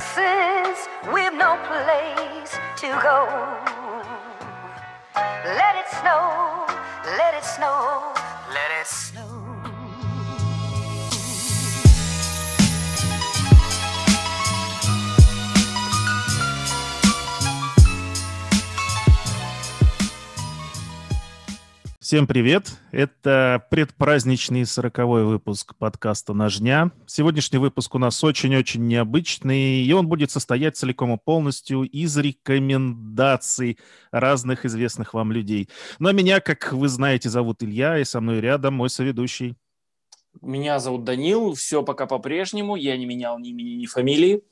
[0.00, 3.28] Since we've no place to go.
[5.14, 6.66] Let it snow,
[7.16, 8.12] let it snow,
[8.52, 9.43] let it snow.
[22.04, 22.66] Всем привет!
[22.92, 26.90] Это предпраздничный сороковой выпуск подкаста «Ножня».
[27.06, 33.78] Сегодняшний выпуск у нас очень-очень необычный, и он будет состоять целиком и полностью из рекомендаций
[34.10, 35.70] разных известных вам людей.
[35.98, 39.56] Но меня, как вы знаете, зовут Илья, и со мной рядом мой соведущий.
[40.42, 44.42] Меня зовут Данил, все пока по-прежнему, я не менял ни имени, ни фамилии.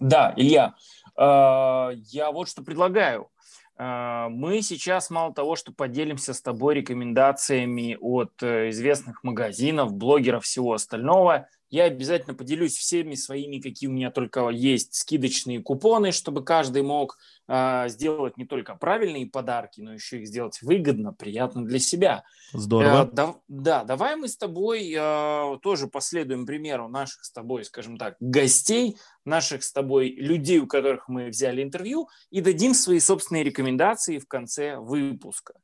[0.00, 0.74] Да, Илья,
[1.16, 3.30] э, я вот что предлагаю–
[3.78, 10.72] мы сейчас мало того, что поделимся с тобой рекомендациями от э, известных магазинов, блогеров, всего
[10.72, 16.82] остального, я обязательно поделюсь всеми своими, какие у меня только есть скидочные купоны, чтобы каждый
[16.82, 22.24] мог э, сделать не только правильные подарки, но еще их сделать выгодно, приятно для себя.
[22.52, 23.04] Здорово.
[23.04, 27.98] Э, да, да, давай мы с тобой э, тоже последуем примеру наших с тобой, скажем
[27.98, 33.44] так, гостей, наших с тобой людей, у которых мы взяли интервью, и дадим свои собственные
[33.44, 35.54] рекомендации в конце выпуска.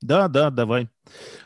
[0.00, 0.88] Да, да, давай.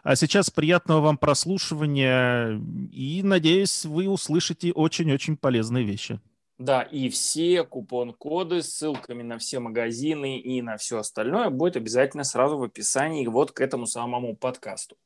[0.03, 2.61] А сейчас приятного вам прослушивания
[2.93, 6.21] и, надеюсь, вы услышите очень-очень полезные вещи.
[6.57, 12.23] Да, и все купон-коды с ссылками на все магазины и на все остальное будет обязательно
[12.23, 14.97] сразу в описании вот к этому самому подкасту.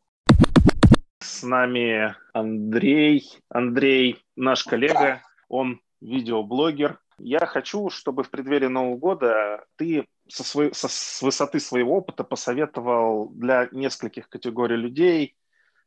[1.21, 3.25] С нами Андрей.
[3.49, 7.01] Андрей наш коллега, он видеоблогер.
[7.19, 12.23] Я хочу, чтобы в преддверии Нового года ты со свой, со, с высоты своего опыта
[12.23, 15.37] посоветовал для нескольких категорий людей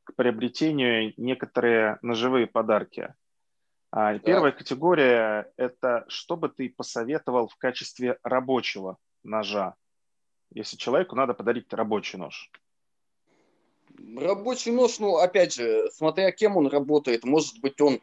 [0.04, 3.14] к приобретению некоторые ножевые подарки.
[3.92, 9.76] А, первая категория– это что бы ты посоветовал в качестве рабочего ножа,
[10.50, 12.52] если человеку надо подарить рабочий нож?
[14.18, 18.02] Рабочий нож, ну, опять же, смотря кем он работает, может быть, он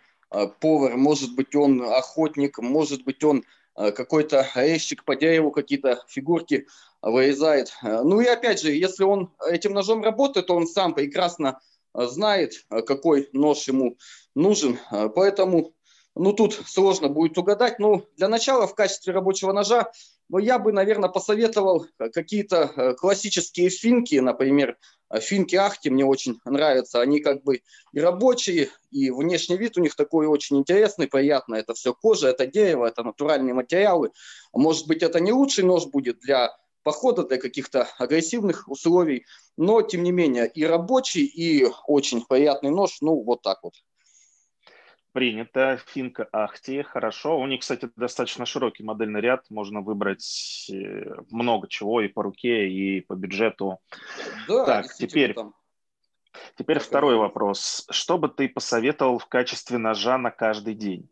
[0.60, 3.44] повар, может быть, он охотник, может быть, он
[3.78, 6.66] Э, какой-то резчик по дереву какие-то фигурки
[7.00, 7.72] вырезает.
[7.82, 11.60] Э, ну и опять же, если он этим ножом работает, то он сам прекрасно
[11.94, 13.96] э, знает, какой нож ему
[14.34, 14.80] нужен.
[15.14, 15.74] Поэтому
[16.16, 17.78] ну, тут сложно будет угадать.
[17.78, 19.92] Ну, для начала в качестве рабочего ножа
[20.28, 24.76] ну, я бы, наверное, посоветовал какие-то классические финки, например,
[25.08, 27.00] а финки Ахти мне очень нравятся.
[27.00, 27.62] Они как бы
[27.92, 31.60] и рабочие, и внешний вид у них такой очень интересный, приятный.
[31.60, 34.10] Это все кожа, это дерево, это натуральные материалы.
[34.52, 39.24] Может быть, это не лучший нож будет для похода, для каких-то агрессивных условий,
[39.56, 43.74] но, тем не менее, и рабочий, и очень приятный нож, ну, вот так вот.
[45.12, 45.78] Принято.
[45.86, 46.82] Финка Ахти.
[46.82, 47.38] Хорошо.
[47.38, 49.44] У них, кстати, достаточно широкий модельный ряд.
[49.50, 53.78] Можно выбрать э, много чего и по руке, и по бюджету.
[54.46, 55.54] Да, так, теперь, там...
[56.56, 57.86] теперь второй вопрос.
[57.90, 61.08] Что бы ты посоветовал в качестве ножа на каждый день?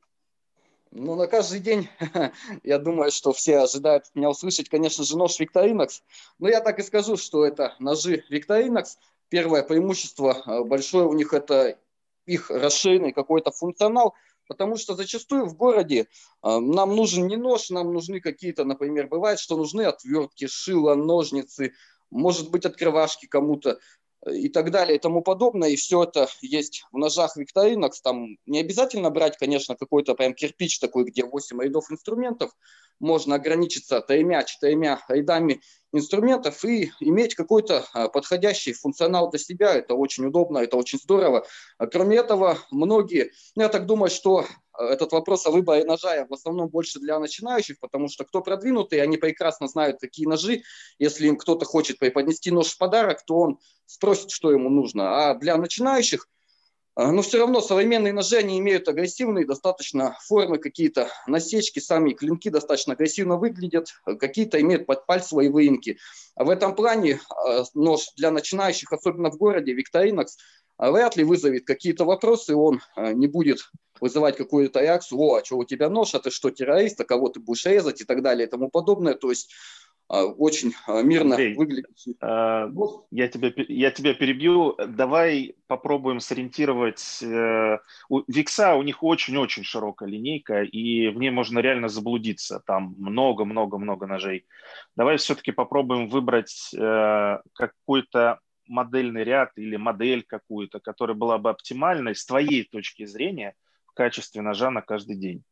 [0.91, 1.89] Ну, на каждый день,
[2.63, 6.03] я думаю, что все ожидают меня услышать, конечно же, нож Victorinox.
[6.39, 8.97] Но я так и скажу, что это ножи Victorinox.
[9.29, 11.79] Первое преимущество э, большое у них это
[12.27, 14.15] их расширенный какой-то функционал,
[14.49, 16.05] потому что зачастую в городе э,
[16.43, 21.73] нам нужен не нож, нам нужны какие-то, например, бывает, что нужны отвертки, шило, ножницы,
[22.11, 23.79] может быть, открывашки кому-то
[24.25, 25.71] и так далее и тому подобное.
[25.71, 27.93] И все это есть в ножах Victorinox.
[28.03, 32.51] Там не обязательно брать, конечно, какой-то прям кирпич такой, где 8 рядов инструментов.
[32.99, 35.61] Можно ограничиться тремя-четырьмя рядами
[35.93, 39.75] инструментов и иметь какой-то а, подходящий функционал для себя.
[39.75, 41.47] Это очень удобно, это очень здорово.
[41.79, 44.47] А кроме этого, многие, ну, я так думаю, что
[44.79, 49.17] этот вопрос о выборе ножа в основном больше для начинающих, потому что кто продвинутый, они
[49.17, 50.63] прекрасно знают, какие ножи.
[50.99, 55.31] Если им кто-то хочет преподнести нож в подарок, то он спросит, что ему нужно.
[55.31, 56.29] А для начинающих,
[56.95, 62.49] а, но все равно современные ножи, они имеют агрессивные достаточно формы, какие-то насечки, сами клинки
[62.49, 65.99] достаточно агрессивно выглядят, какие-то имеют подпальцевые выемки.
[66.35, 70.37] А в этом плане а, нож для начинающих, особенно в городе, Викторинокс,
[70.79, 73.71] вряд ли вызовет какие-то вопросы, он не будет
[74.01, 77.29] вызывать какую-то реакцию, о, а что у тебя нож, а ты что, террорист, а кого
[77.29, 79.15] ты будешь резать и так далее и тому подобное.
[79.15, 79.51] То есть
[80.09, 81.91] а, очень а, мирно Андрей, выглядит.
[82.21, 82.69] Э,
[83.11, 84.77] я, тебя, я тебя перебью.
[84.87, 87.21] Давай попробуем сориентировать.
[87.23, 87.79] Э,
[88.09, 92.63] у Викса у них очень-очень широкая линейка, и в ней можно реально заблудиться.
[92.67, 94.47] Там много-много-много ножей.
[94.95, 98.39] Давай все-таки попробуем выбрать э, какой-то
[98.69, 103.55] модельный ряд или модель какую-то, которая была бы оптимальной с твоей точки зрения–
[103.97, 105.43] качестве ножа на каждый день?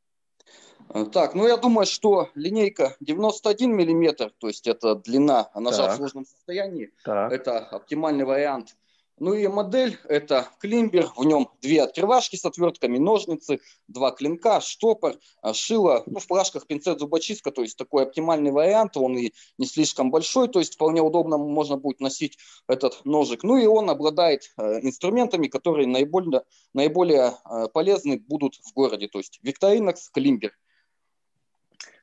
[0.91, 5.95] Э, так, ну я думаю, что линейка 91 миллиметр, то есть это длина ножа так.
[5.95, 7.33] в сложном состоянии, так.
[7.33, 8.77] это оптимальный вариант.
[9.19, 15.17] Ну и модель– это климбер, в нем две открывашки с отвертками, ножницы, два клинка, штопор,
[15.41, 19.67] а, шило, ну в плашках пинцет зубочистка, то есть такой оптимальный вариант, он и не
[19.67, 23.45] слишком большой, то есть вполне удобно можно будет носить этот ножик.
[23.45, 29.19] Ну и он обладает э, инструментами, которые наиболее, наиболее э, полезны будут в городе, то
[29.19, 30.53] есть Victorinox, климбер–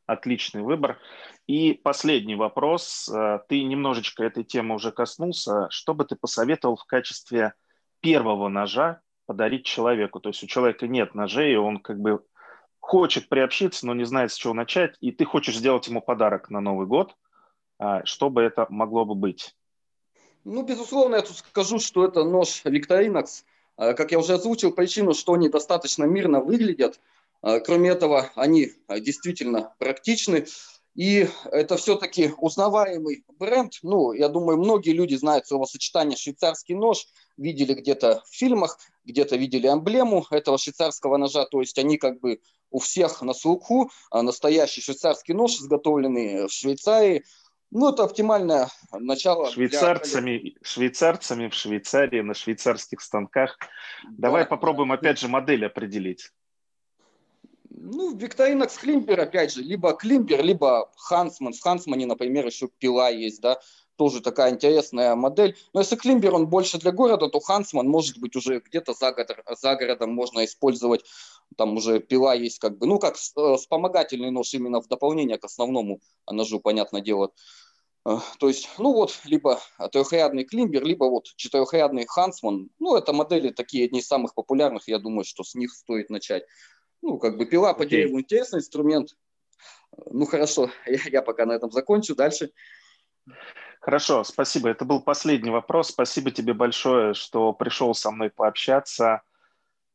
[0.06, 1.00] Отличный выбор.
[1.48, 3.10] И последний вопрос.
[3.10, 5.68] Э, ты немножечко этой темы уже коснулся.
[5.70, 7.54] Что бы ты посоветовал в качестве
[8.00, 10.20] первого ножа подарить человеку?
[10.20, 12.24] То есть у человека нет ножей, и он как бы
[12.80, 16.62] хочет приобщиться, но не знает, с чего начать, и ты хочешь сделать ему подарок на
[16.62, 17.16] Новый год.
[17.80, 19.56] А, что бы это могло бы быть?
[20.44, 23.44] Ну, безусловно, я тут скажу, что это нож Victorinox.
[23.78, 27.00] А, как я уже озвучил причину, что они достаточно мирно выглядят–
[27.42, 30.46] кроме этого, они а, действительно практичны.
[30.94, 33.76] И это все-таки узнаваемый бренд.
[33.82, 37.08] Ну, я думаю, многие люди знают словосочетание «швейцарский нож»,
[37.38, 41.46] видели где-то в фильмах, где-то видели эмблему этого швейцарского ножа.
[41.46, 42.42] То есть они как бы
[42.72, 43.90] у всех на слуху.
[44.10, 47.24] А настоящий швейцарский нож, изготовленный в Швейцарии.
[47.72, 49.50] Ну, это оптимальное начало.
[49.50, 50.52] Швейцарцами, для...
[50.62, 53.58] швейцарцами в Швейцарии на швейцарских станках.
[54.04, 54.96] Да, Давай попробуем да.
[54.96, 56.32] опять же модель определить.
[57.84, 61.54] Ну, Викторинокс Климпер, опять же, либо Климпер, либо Хансман.
[61.54, 63.60] В Хансмане, например, еще пила есть, да,
[63.96, 65.58] тоже такая интересная модель.
[65.74, 69.44] Но если Климпер, он больше для города, то Хансман, может быть, уже где-то за, город,
[69.60, 71.04] за городом можно использовать.
[71.58, 75.46] Там уже пила есть, как бы, ну, как э, вспомогательный нож именно в дополнение к
[75.46, 77.32] основному ножу, понятное дело.
[78.06, 79.60] Э, то есть, ну вот, либо
[79.92, 82.70] трехрядный Климбер, либо вот четырехрядный Хансман.
[82.78, 86.44] Ну, это модели такие одни из самых популярных, я думаю, что с них стоит начать.
[87.02, 89.16] Ну, как бы пила по дереву интересный инструмент.
[90.10, 92.16] Ну, хорошо, я, я пока на этом закончу.
[92.16, 92.52] Дальше.
[93.80, 94.70] Хорошо, спасибо.
[94.70, 95.90] Это был последний вопрос.
[95.90, 99.24] Спасибо тебе большое, что пришел со мной пообщаться.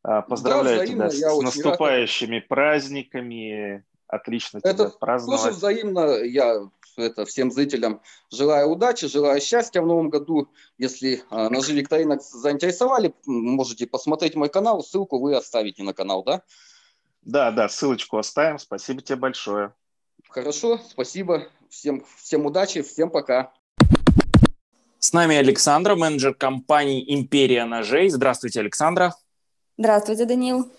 [0.03, 2.49] А, поздравляю да, взаимно, тебя с наступающими рад.
[2.49, 3.85] праздниками.
[4.09, 5.43] Отлично это тебя праздновать.
[5.43, 6.23] Тоже взаимно.
[6.23, 8.01] Я это, всем зрителям
[8.31, 10.49] желаю удачи, желаю счастья в новом году.
[10.79, 14.83] Если э, ножи викторинок заинтересовали, можете посмотреть мой канал.
[14.83, 16.43] Ссылку вы оставите на канал, да?
[17.27, 18.59] Да, да, ссылочку оставим.
[18.61, 19.75] Спасибо тебе большое.
[20.29, 21.49] Хорошо, спасибо.
[21.69, 23.53] Всем, всем удачи, всем пока.
[25.01, 28.11] С нами Александра, менеджер компании «Империя ножей».
[28.11, 29.13] Здравствуйте, Александра.
[29.77, 30.71] Здравствуйте, Данил.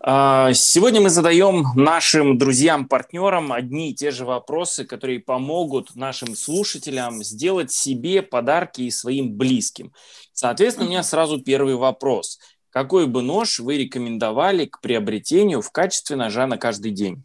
[0.00, 7.22] А, сегодня мы задаем нашим друзьям-партнерам одни и те же вопросы, которые помогут нашим слушателям
[7.22, 9.92] сделать себе подарки и своим близким.
[10.32, 12.38] Соответственно, у меня сразу первый вопрос–
[12.76, 17.22] какой бы нож вы рекомендовали к приобретению в качестве ножа на каждый день?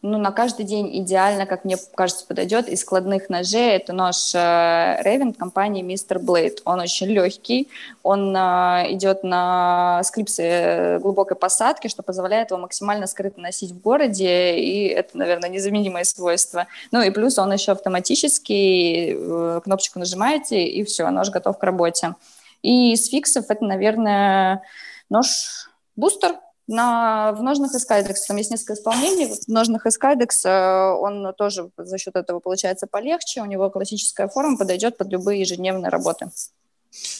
[0.00, 3.72] ну, на каждый день идеально, как мне кажется, подойдет из складных ножей.
[3.72, 6.18] Это нож Raven компании Mr.
[6.18, 6.56] Blade.
[6.64, 7.68] Он очень легкий,
[8.02, 14.58] он э, идет на склипсы глубокой посадки, что позволяет его максимально скрыто носить в городе,
[14.58, 16.66] и это, наверное, незаменимое свойство.
[16.92, 22.14] Ну и плюс он еще автоматический, э, кнопочку нажимаете, и все, нож готов к работе.
[22.62, 24.62] И из фиксов это, наверное,
[25.08, 26.38] нож-бустер,
[26.70, 29.26] на, в ножных Искайдекс там есть несколько исполнений.
[29.26, 33.42] В ножных Искайдекс э, он тоже за счет этого получается полегче.
[33.42, 36.30] У него классическая форма подойдет под любые ежедневные работы.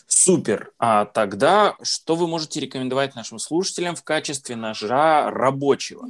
[0.07, 0.73] Супер.
[0.79, 6.09] А тогда что вы можете рекомендовать нашим слушателям в качестве ножа рабочего?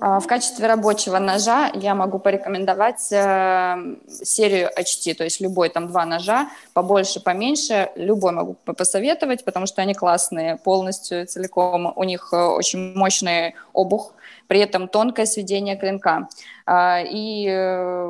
[0.00, 5.88] А, в качестве рабочего ножа я могу порекомендовать э, серию HT, то есть любой там
[5.88, 12.30] два ножа, побольше, поменьше, любой могу посоветовать, потому что они классные полностью, целиком, у них
[12.32, 14.14] э, очень мощный обух,
[14.46, 16.28] при этом тонкое сведение клинка.
[16.66, 18.06] А, и э,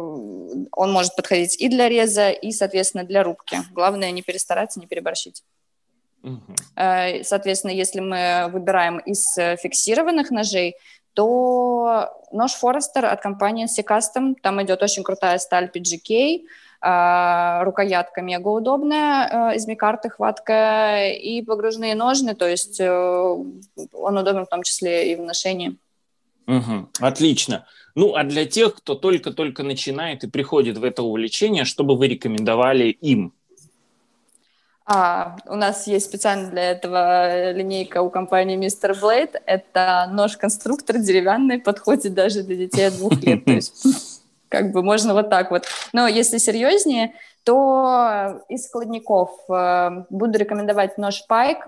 [0.73, 3.59] он может подходить и для реза, и, соответственно, для рубки.
[3.73, 5.43] Главное не перестараться, не переборщить.
[6.75, 10.75] Соответственно, если мы выбираем из фиксированных ножей,
[11.15, 16.43] то нож Форестер от компании NC Custom, там идет очень крутая сталь PGK,
[16.87, 24.19] а, рукоятка мега удобная, э, из микарты хваткая, и погружные ножны, то есть э, он
[24.19, 25.77] удобен в том числе и в ношении.
[26.47, 27.67] Угу, отлично.
[27.95, 32.09] Ну, а для тех, кто только-только начинает и приходит в это увлечение, что бы вы
[32.09, 33.33] рекомендовали им?
[34.87, 38.93] А, у нас есть специально для этого линейка у компании Mr.
[39.01, 39.41] Blade.
[39.47, 43.45] Это нож-конструктор деревянный, подходит даже для детей двух лет.
[43.45, 45.65] То есть, как бы можно вот так вот.
[45.93, 47.15] Но если серьезнее,
[47.45, 51.63] то из складников э, буду рекомендовать нож Pike.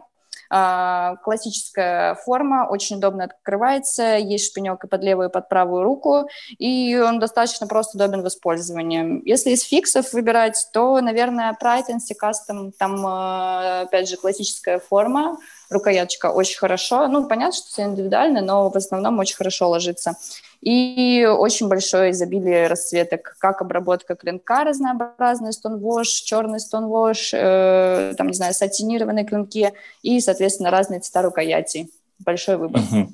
[0.50, 6.28] А, классическая форма, очень удобно открывается, есть шпинек и под левую, и под правую руку,
[6.58, 9.22] и он достаточно просто удобен в использовании.
[9.28, 15.38] Если из фиксов выбирать, то, наверное, Pride NC Custom, там, э, опять же, классическая форма,
[15.70, 17.08] рукояточка очень хорошо.
[17.08, 20.16] Ну, понятно, что все индивидуально, но в основном очень хорошо ложится.
[20.60, 28.34] И очень большое изобилие расцветок, как обработка клинка разнообразная, стоунвош, черный стоунвош, э, там, не
[28.34, 29.72] знаю, сатинированные клинки
[30.02, 31.90] и, соответственно, разные цвета рукояти.
[32.18, 32.82] Большой выбор.
[32.82, 33.08] Угу.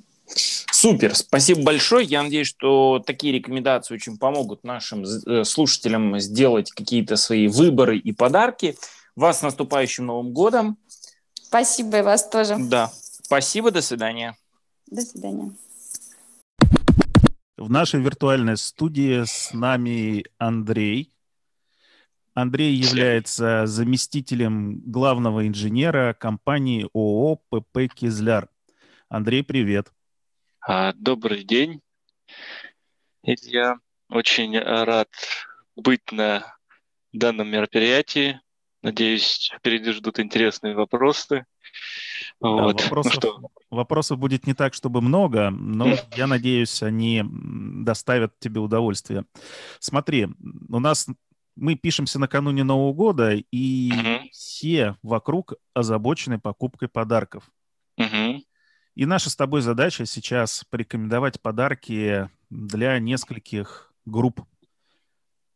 [0.72, 2.06] Супер, спасибо большое.
[2.06, 8.12] Я надеюсь, что такие рекомендации очень помогут нашим э, слушателям сделать какие-то свои выборы и
[8.12, 8.76] подарки.
[9.14, 10.78] Вас с наступающим Новым годом!
[11.34, 12.56] Спасибо, и вас тоже.
[12.58, 12.90] Да.
[13.22, 14.36] Спасибо, до свидания.
[14.90, 15.52] До свидания.
[17.58, 21.12] В нашей виртуальной студии с нами Андрей.
[22.32, 28.48] Андрей является заместителем главного инженера компании ООО ПП «Кизляр».
[29.10, 29.92] Андрей, привет.
[30.60, 31.82] А, добрый день.
[33.22, 33.76] Я
[34.08, 35.10] очень рад
[35.76, 36.56] быть на
[37.12, 38.40] данном мероприятии.
[38.82, 41.46] Надеюсь, впереди ждут интересные вопросы.
[42.40, 42.76] Да, вот.
[42.78, 43.50] Ну вопросов, ну, что?
[43.70, 49.24] вопросов будет не так, чтобы много, но я надеюсь, они доставят тебе удовольствие.
[49.78, 50.28] Смотри,
[50.68, 51.06] у нас
[51.54, 54.28] мы пишемся накануне Нового года, и угу.
[54.32, 57.44] все вокруг озабочены покупкой подарков.
[57.98, 58.42] Угу.
[58.94, 64.42] И наша с тобой задача сейчас порекомендовать подарки для нескольких групп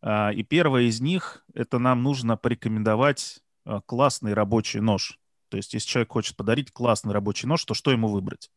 [0.05, 5.19] и первое из них– это нам нужно порекомендовать а, классный рабочий нож.
[5.49, 8.51] То есть, если человек хочет подарить классный рабочий нож, то что ему выбрать?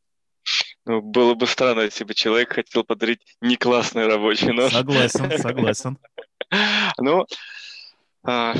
[0.86, 4.72] Ну, было бы странно, если бы человек хотел подарить не классный рабочий нож.
[4.72, 5.98] Согласен, согласен.
[6.98, 7.27] Ну,
[8.24, 8.53] а,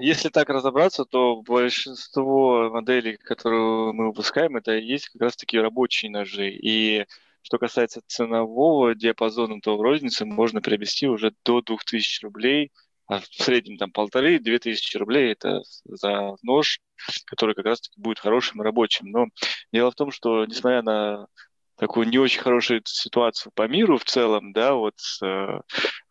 [0.00, 6.48] если так разобраться, то большинство моделей, которые мы выпускаем, это есть как раз-таки рабочие ножи.
[6.50, 7.06] И
[7.44, 12.72] что касается ценового диапазона, то в рознице можно приобрести уже до 2000 рублей,
[13.06, 16.80] а в среднем там полторы-две тысячи рублей это за нож,
[17.26, 19.10] который как раз-таки будет хорошим рабочим.
[19.10, 19.26] Но
[19.72, 21.26] дело в том, что несмотря на
[21.76, 25.60] такую не очень хорошую ситуацию по миру в целом, да, вот с э,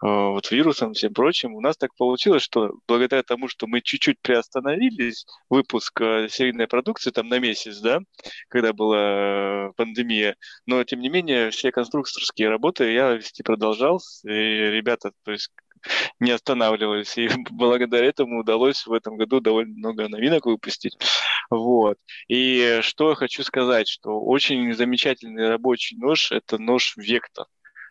[0.02, 4.20] вот вирусом и всем прочим, у нас так получилось, что благодаря тому, что мы чуть-чуть
[4.22, 8.00] приостановились выпуск э, серийной продукции там на месяц, да,
[8.50, 14.30] когда была э, пандемия, но тем не менее все конструкторские работы я вести продолжал, и
[14.30, 15.52] ребята, то есть
[16.20, 17.18] не останавливались.
[17.18, 20.98] И благодаря этому удалось в этом году довольно много новинок выпустить.
[21.50, 21.98] Вот.
[22.28, 27.46] И что я хочу сказать, что очень замечательный рабочий нож– это нож Вектор.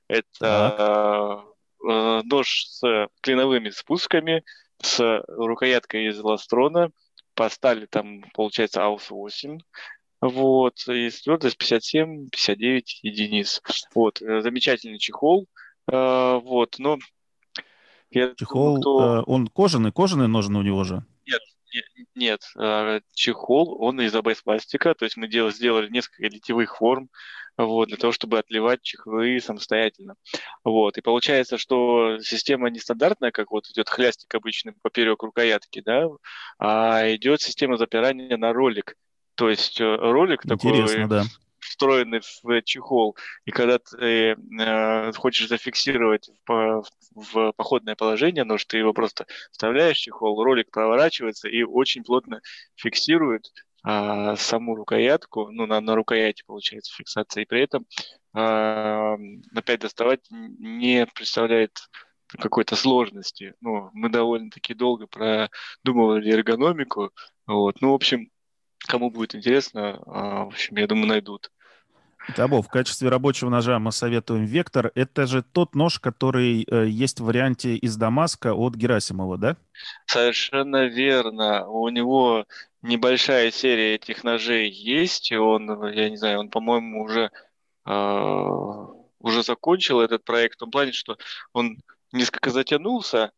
[0.09, 1.45] Это
[1.89, 4.43] э, нож с клиновыми спусками,
[4.83, 6.91] с рукояткой из ластрона,
[7.35, 9.59] по стали там получается AUS-8,
[10.21, 13.61] вот, и твердость 57-59 единиц.
[13.95, 15.49] Вот, э, замечательный чехол,
[15.91, 16.99] э, вот, но
[18.15, 19.21] я Чехол, думаю, кто...
[19.21, 21.05] Э, он кожаный, кожаный ножны у него же?
[21.27, 21.41] Нет,
[21.75, 27.09] нет, нет, э, чехол, он из пластика, то есть мы делали, сделали несколько литевых форм,
[27.57, 30.15] вот, для того, чтобы отливать чехлы самостоятельно.
[30.65, 36.09] Вот, и получается, что система нестандартная, как вот идет хлястик обычный поперек рукоятки, да,
[36.59, 38.97] а идет система запирания на ролик.
[39.35, 41.09] То есть э, ролик Интересно, такой...
[41.09, 41.25] Да
[41.83, 43.17] встроенный в чехол.
[43.45, 46.85] И когда ты э, хочешь зафиксировать в,
[47.15, 52.41] в походное положение нож, ты его просто вставляешь в чехол, ролик проворачивается и очень плотно
[52.77, 53.51] фиксирует
[53.85, 57.85] э, саму рукоятку, ну, на, на рукояти получается фиксация, и при этом
[58.37, 59.17] э,
[59.57, 61.79] опять доставать не представляет
[62.29, 63.55] какой-то сложности.
[63.61, 67.11] Ну, мы довольно-таки долго продумывали эргономику.
[67.47, 67.81] Вот.
[67.81, 68.31] Ну, в общем,
[68.79, 71.51] кому будет интересно, а, в общем, я думаю, найдут.
[72.37, 74.93] Табо, в качестве рабочего ножа мы советуем Вектор.
[74.95, 79.57] Это же тот нож, который э, есть в варианте из Дамаска от Герасимова, да?
[80.07, 81.67] Совершенно верно.
[81.67, 82.47] У него
[82.83, 85.33] небольшая серия этих ножей есть.
[85.33, 87.31] Он, я не знаю, он, по-моему, уже,
[87.87, 88.47] э,
[89.19, 91.17] уже закончил этот проект в том плане, что
[91.53, 91.79] он
[92.13, 93.33] несколько затянулся,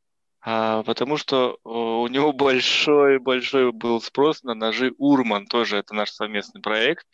[0.46, 6.60] а, потому что у него большой-большой был спрос на ножи Урман, тоже это наш совместный
[6.60, 7.06] проект.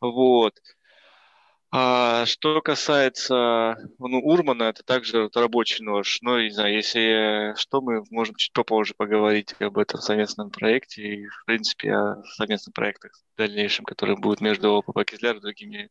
[0.00, 0.54] Вот.
[1.74, 6.18] А что касается ну, Урмана, это также вот рабочий нож.
[6.20, 11.26] Но, не знаю, если что, мы можем чуть попозже поговорить об этом совместном проекте и,
[11.26, 15.88] в принципе, о совместных проектах в дальнейшем, которые будут между ОПП Кизляр и другими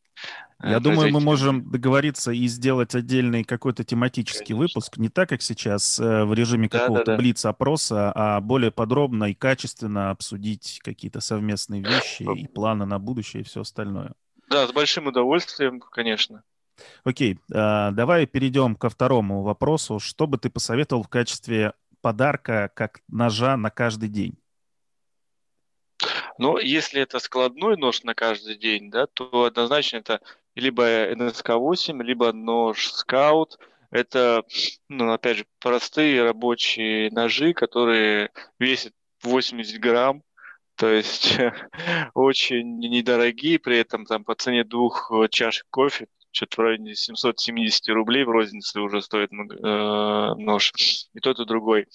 [0.62, 4.62] э, Я думаю, мы можем договориться и сделать отдельный какой-то тематический Конечно.
[4.62, 9.24] выпуск, не так, как сейчас э, в режиме какого-то да, да, блиц-опроса, а более подробно
[9.24, 14.12] и качественно обсудить какие-то совместные вещи и планы на будущее и все остальное.
[14.52, 16.42] Да, с большим удовольствием, конечно.
[17.04, 19.98] Окей, а, давай перейдем ко второму вопросу.
[19.98, 24.36] Что бы ты посоветовал в качестве подарка как ножа на каждый день?
[26.38, 30.20] Ну, если это складной нож на каждый день, да, то однозначно это
[30.54, 33.52] либо NSK-8, либо нож Scout.
[33.90, 34.44] Это,
[34.88, 38.92] ну, опять же, простые рабочие ножи, которые весят
[39.22, 40.22] 80 грамм,
[40.82, 41.38] то есть
[42.14, 47.88] очень недорогие, при этом там по цене двух э, чашек кофе, что-то в районе 770
[47.90, 50.72] рублей в рознице уже стоит э, нож,
[51.14, 51.86] и тот, и другой.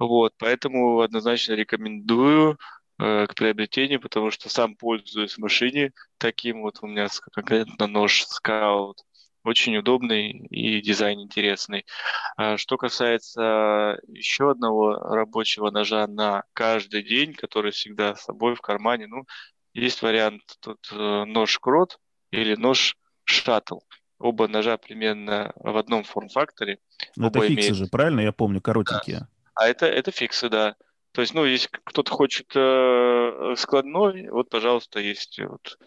[0.00, 2.58] Вот, поэтому однозначно рекомендую
[2.98, 8.24] э, к приобретению, потому что сам пользуюсь в машине таким вот у меня конкретно нож
[8.24, 8.94] Scout
[9.44, 11.84] очень удобный и дизайн интересный.
[12.36, 18.60] А что касается еще одного рабочего ножа на каждый день, который всегда с собой в
[18.60, 19.24] кармане, ну,
[19.74, 21.98] есть вариант тут э, нож крот
[22.30, 23.78] или нож шаттл.
[24.18, 26.78] Оба ножа примерно в одном форм-факторе.
[27.16, 27.76] Ну, это фиксы имеют...
[27.76, 28.20] же, правильно?
[28.20, 29.20] Я помню, коротенькие.
[29.20, 29.28] Да.
[29.54, 30.76] А это, это фиксы, да.
[31.12, 35.78] То есть, ну, если кто-то хочет э, складной, вот, пожалуйста, есть вот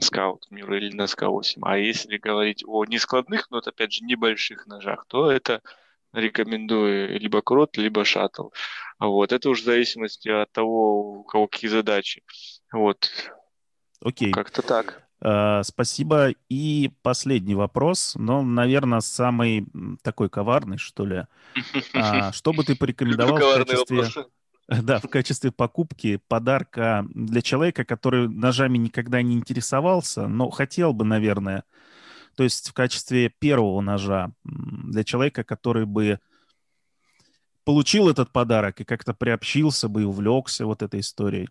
[0.00, 1.58] скаут мира или на СК-8.
[1.62, 5.62] А если говорить о нескладных, но это опять же небольших ножах, то это
[6.12, 8.48] рекомендую либо крот, либо шаттл.
[8.98, 9.32] Вот.
[9.32, 12.22] Это уже в зависимости от того, у кого какие задачи.
[12.72, 13.10] Вот.
[14.02, 14.32] Окей.
[14.32, 15.06] Как-то так.
[15.22, 16.30] Uh, спасибо.
[16.48, 19.66] И последний вопрос, но, наверное, самый
[20.02, 21.26] такой коварный, что ли.
[21.94, 23.98] Uh, что бы ты порекомендовал в качестве...
[23.98, 24.30] Вопросы.
[24.82, 31.04] Да, в качестве покупки подарка для человека, который ножами никогда не интересовался, но хотел бы,
[31.04, 31.64] наверное.
[32.36, 36.20] То есть в качестве первого ножа для человека, который бы
[37.64, 41.48] получил этот подарок и как-то приобщился бы и увлекся вот этой историей.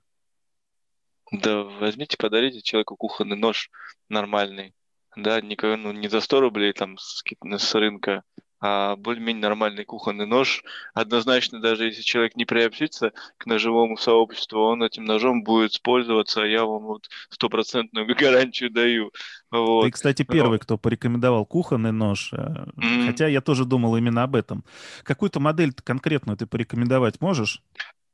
[1.32, 3.70] Да, возьмите, подарите человеку кухонный нож
[4.08, 4.74] нормальный.
[5.16, 8.24] Да, не, ну, не за 100 рублей там с, с рынка,
[8.62, 10.64] а более-менее нормальный кухонный нож.
[10.94, 16.66] Однозначно, даже если человек не приобщится к ножевому сообществу, он этим ножом будет пользоваться, я
[16.66, 19.12] вам вот стопроцентную гарантию даю.
[19.52, 19.86] Вот.
[19.86, 20.60] Ты, кстати, первый, Но...
[20.60, 23.08] кто порекомендовал кухонный нож, mm-hmm.
[23.08, 24.64] хотя я тоже думал именно об этом.
[25.04, 27.62] Какую-то модель конкретную ты порекомендовать можешь?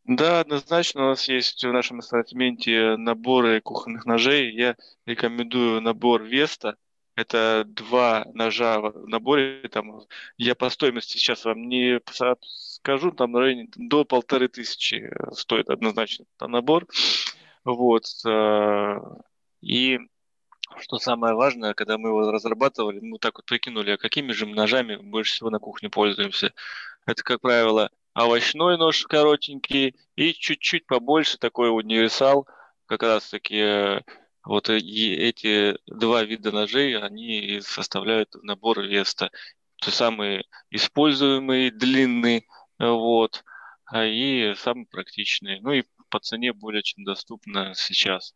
[0.06, 4.54] Да, однозначно у нас есть в нашем ассортименте наборы кухонных ножей.
[4.54, 4.76] Я
[5.08, 6.76] рекомендую набор Веста.
[7.16, 9.68] Это два ножа в наборе.
[9.70, 10.02] Там,
[10.38, 12.02] я по стоимости сейчас вам не
[12.44, 16.88] скажу, там в районе до полторы тысячи стоит однозначно набор.
[17.64, 18.06] Вот.
[18.26, 19.00] Э,
[19.62, 20.00] и
[20.78, 24.98] что самое важное, когда мы его разрабатывали, мы так вот прикинули, а какими же ножами
[24.98, 26.54] больше всего на кухне пользуемся.
[27.06, 32.48] Это, как правило, овощной нож коротенький и чуть-чуть побольше такой универсал,
[32.88, 34.02] как раз таки э,
[34.46, 39.32] вот и эти два вида ножей, они составляют набор Веста.
[39.78, 42.44] То самые используемые, длинные,
[42.80, 43.44] вот,
[43.86, 45.60] а и самые практичные.
[45.62, 48.34] Ну и по цене более чем доступно сейчас.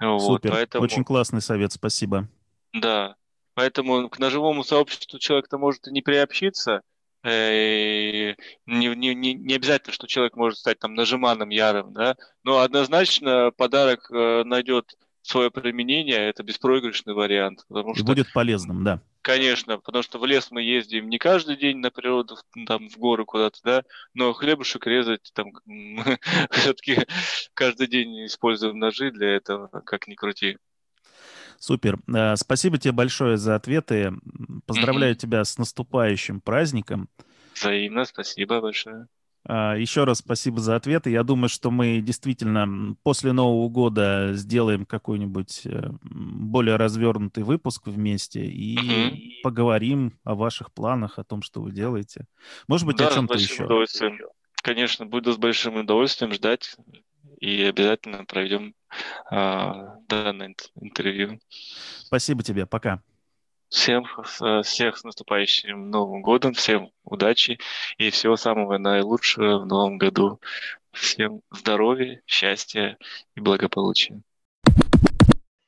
[0.00, 0.84] Вот, Супер, поэтому...
[0.84, 2.28] очень классный совет, спасибо.
[2.72, 3.16] Да,
[3.54, 6.80] поэтому к ножевому сообществу человек-то может и не приобщиться,
[7.22, 8.34] э,
[8.64, 14.10] не, не, не обязательно, что человек может стать там нажиманом ярым, да, но однозначно подарок
[14.10, 17.64] э, найдет свое применение, это беспроигрышный вариант.
[17.68, 19.00] Потому что, И будет полезным, да.
[19.22, 23.26] Конечно, потому что в лес мы ездим не каждый день на природу, там в горы
[23.26, 23.82] куда-то, да,
[24.14, 25.52] но хлебушек резать там
[26.50, 27.06] все-таки
[27.52, 30.56] каждый день используем ножи для этого, как ни крути.
[31.58, 31.98] Супер.
[32.08, 34.12] Э, спасибо тебе большое за ответы.
[34.64, 35.18] Поздравляю mm-hmm.
[35.18, 37.10] тебя с наступающим праздником.
[37.54, 39.06] Взаимно, спасибо большое.
[39.44, 41.10] А, Еще раз спасибо за ответы.
[41.10, 48.44] Я думаю, что мы действительно после Нового года сделаем какой-нибудь э, более развернутый выпуск вместе
[48.44, 49.16] и угу.
[49.42, 52.26] поговорим о ваших планах, о том, что вы делаете.
[52.68, 53.64] Может быть, да, о чем-то еще.
[53.64, 54.18] Удовольствием.
[54.62, 56.76] Конечно, буду с большим удовольствием ждать
[57.40, 58.74] и обязательно проведем
[59.30, 61.40] а, данное интервью.
[62.04, 62.66] Спасибо тебе.
[62.66, 63.02] Пока.
[63.70, 64.04] Всем,
[64.40, 67.60] э, всех с наступающим Новым годом, всем удачи
[67.98, 70.40] и всего самого наилучшего в Новом году.
[70.90, 72.98] Всем здоровья, счастья
[73.36, 74.22] и благополучия.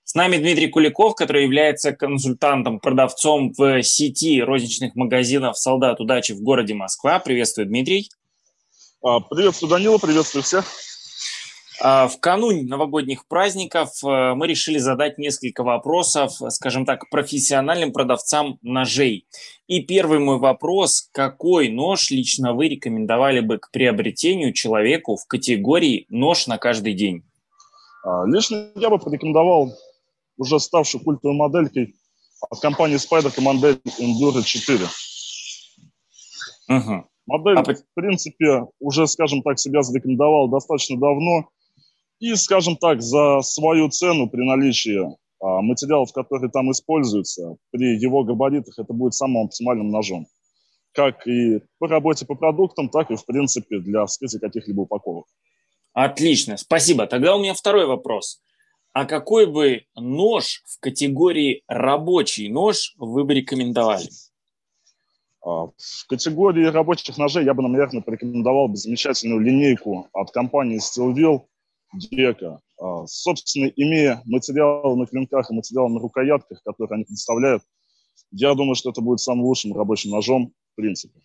[0.02, 6.42] С нами Дмитрий Куликов, который является консультантом, продавцом в сети розничных магазинов «Солдат удачи» в
[6.42, 7.20] городе Москва.
[7.20, 8.10] Приветствую, Дмитрий.
[9.00, 10.64] А, приветствую, Данила, приветствую всех.
[11.84, 18.60] А, в канун новогодних праздников э, мы решили задать несколько вопросов, скажем так, профессиональным продавцам
[18.62, 19.26] ножей.
[19.66, 26.06] И первый мой вопрос, какой нож лично вы рекомендовали бы к приобретению человеку в категории
[26.08, 27.24] нож на каждый день?
[28.04, 29.72] А, лично я бы порекомендовал
[30.36, 31.96] уже ставшую культовой моделькой
[32.48, 34.86] от компании Spider модель Enduro 4.
[36.68, 37.06] Угу.
[37.26, 37.64] Модель, а...
[37.64, 41.48] в принципе, уже, скажем так, себя зарекомендовала достаточно давно.
[42.22, 45.00] И, скажем так, за свою цену при наличии
[45.40, 50.28] а, материалов, которые там используются, при его габаритах это будет самым оптимальным ножом.
[50.92, 55.26] Как и по работе по продуктам, так и, в принципе, для вскрытия каких-либо упаковок.
[55.94, 57.08] Отлично, спасибо.
[57.08, 58.40] Тогда у меня второй вопрос.
[58.92, 64.08] А какой бы нож в категории рабочий нож вы бы рекомендовали?
[65.44, 71.46] А, в категории рабочих ножей я бы, наверное, порекомендовал бы замечательную линейку от компании Steelville
[71.92, 72.60] Дека.
[72.80, 77.62] А, собственно, имея материалы на клинках и материалы на рукоятках, которые они предоставляют,
[78.30, 81.20] я думаю, что это будет самым лучшим рабочим ножом в принципе.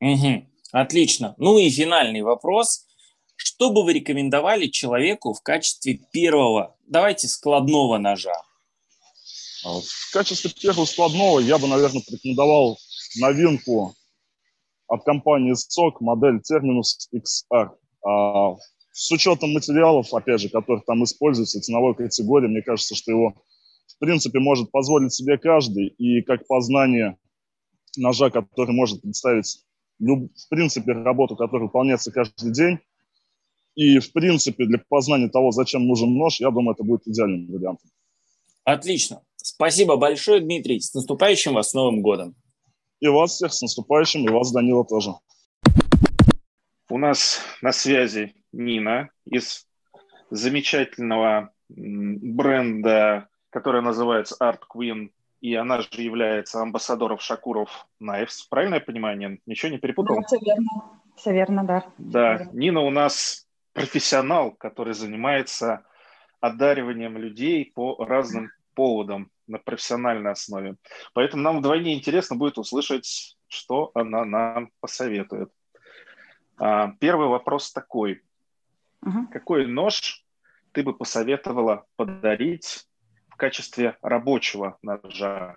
[0.00, 0.46] Угу.
[0.72, 1.34] Отлично.
[1.38, 2.86] Ну и финальный вопрос.
[3.36, 8.36] Что бы вы рекомендовали человеку в качестве первого, давайте, складного ножа?
[9.64, 12.78] А в качестве первого складного я бы, наверное, порекомендовал
[13.20, 13.94] новинку
[14.88, 17.70] от компании SOC, модель Terminus XR.
[18.98, 23.34] С учетом материалов, опять же, которых там используются, ценовой категории, мне кажется, что его,
[23.94, 25.88] в принципе, может позволить себе каждый.
[25.88, 27.18] И как познание
[27.98, 29.58] ножа, который может представить,
[29.98, 32.78] люб, в принципе, работу, которая выполняется каждый день,
[33.74, 37.90] и, в принципе, для познания того, зачем нужен нож, я думаю, это будет идеальным вариантом.
[38.64, 39.20] Отлично.
[39.36, 40.80] Спасибо большое, Дмитрий.
[40.80, 42.34] С наступающим вас Новым годом.
[43.00, 45.12] И вас всех с наступающим, и вас, Данила, тоже.
[46.88, 49.66] У нас на связи Нина из
[50.30, 58.46] замечательного бренда, который называется Art Queen, и она же является амбассадором Шакуров Knives.
[58.48, 59.40] Правильно я понимаю, Нин?
[59.46, 60.16] Ничего не перепутал?
[60.16, 60.68] Да, все верно.
[61.16, 61.84] Все верно, да.
[61.98, 65.84] Да, Нина у нас профессионал, который занимается
[66.40, 70.76] одариванием людей по разным поводам на профессиональной основе.
[71.14, 75.50] Поэтому нам вдвойне интересно будет услышать, что она нам посоветует.
[76.58, 78.22] А, первый вопрос такой.
[79.02, 79.28] Угу.
[79.32, 80.24] Какой нож
[80.72, 82.86] ты бы посоветовала подарить
[83.28, 85.56] в качестве рабочего ножа?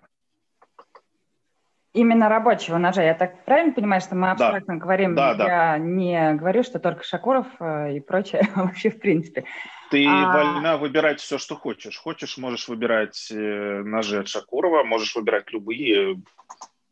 [1.91, 3.01] Именно рабочего ножа.
[3.01, 4.79] Я так правильно понимаю, что мы абстрактно да.
[4.79, 5.15] говорим?
[5.15, 5.45] Да, да.
[5.45, 9.45] Я не говорю, что только Шакуров э, и прочее вообще в принципе.
[9.89, 10.31] Ты а...
[10.31, 11.97] вольна выбирать все, что хочешь.
[11.97, 16.21] Хочешь, можешь выбирать э, ножи от Шакурова, можешь выбирать любые.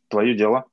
[0.07, 0.65] Твое дело.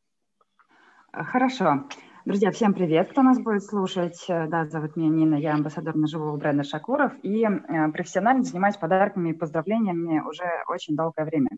[1.12, 1.84] Хорошо.
[2.24, 4.24] Друзья, всем привет, кто нас будет слушать.
[4.28, 7.46] Э, да, зовут меня Нина, я амбассадор ножевого бренда Шакуров и
[7.92, 11.50] профессионально занимаюсь подарками и поздравлениями уже очень долгое время.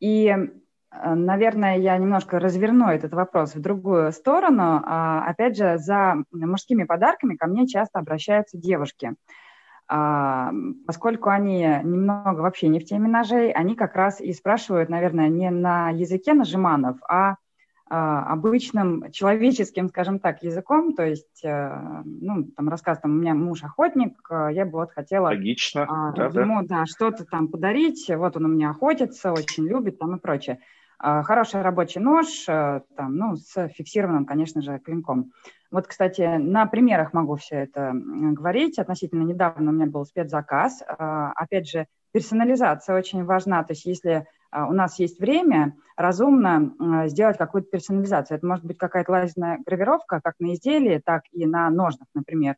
[0.00, 0.34] И
[0.94, 4.82] Э, наверное, я немножко разверну этот вопрос в другую сторону.
[4.84, 9.14] А, опять же, за мужскими подарками ко мне часто обращаются девушки.
[9.86, 10.50] А,
[10.86, 15.50] поскольку они немного вообще не в теме ножей, они как раз и спрашивают, наверное, не
[15.50, 17.36] на языке нажиманов, а
[17.86, 23.62] обычным человеческим, скажем так, языком, то есть, э, ну, там рассказ, там, у меня муж
[23.62, 26.78] охотник, э, я бы вот хотела Логично, да, ему, да.
[26.78, 30.60] да, что-то там подарить, вот он у меня охотится, очень любит, там и прочее.
[30.98, 35.32] А, хороший рабочий нож, э, там, ну, с фиксированным, конечно же, клинком.
[35.70, 38.78] Вот, кстати, на примерах могу все это говорить.
[38.78, 40.82] Относительно недавно у меня был спецзаказ.
[40.86, 43.64] А, опять же, персонализация очень важна.
[43.64, 48.38] То есть если а, у нас есть время, разумно сделать какую-то персонализацию.
[48.38, 52.56] Это может быть какая-то лазерная гравировка, как на изделии, так и на ножнах, например,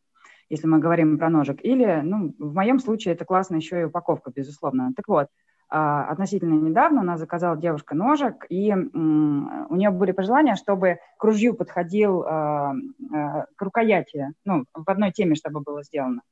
[0.49, 1.65] если мы говорим про ножик.
[1.65, 4.93] Или, ну, в моем случае это классно еще и упаковка, безусловно.
[4.95, 5.29] Так вот,
[5.69, 11.55] а, относительно недавно она заказала девушка ножик, и у нее были пожелания, чтобы к ружью
[11.55, 12.73] подходил а,
[13.13, 16.23] а, к рукояти, ну, в одной теме, чтобы было сделано.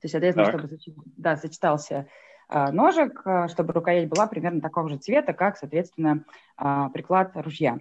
[0.00, 0.60] То есть, соответственно, так.
[0.60, 2.06] чтобы да, сочетался
[2.48, 6.24] ножик, чтобы рукоять была примерно такого же цвета, как, соответственно,
[6.92, 7.80] приклад ружья.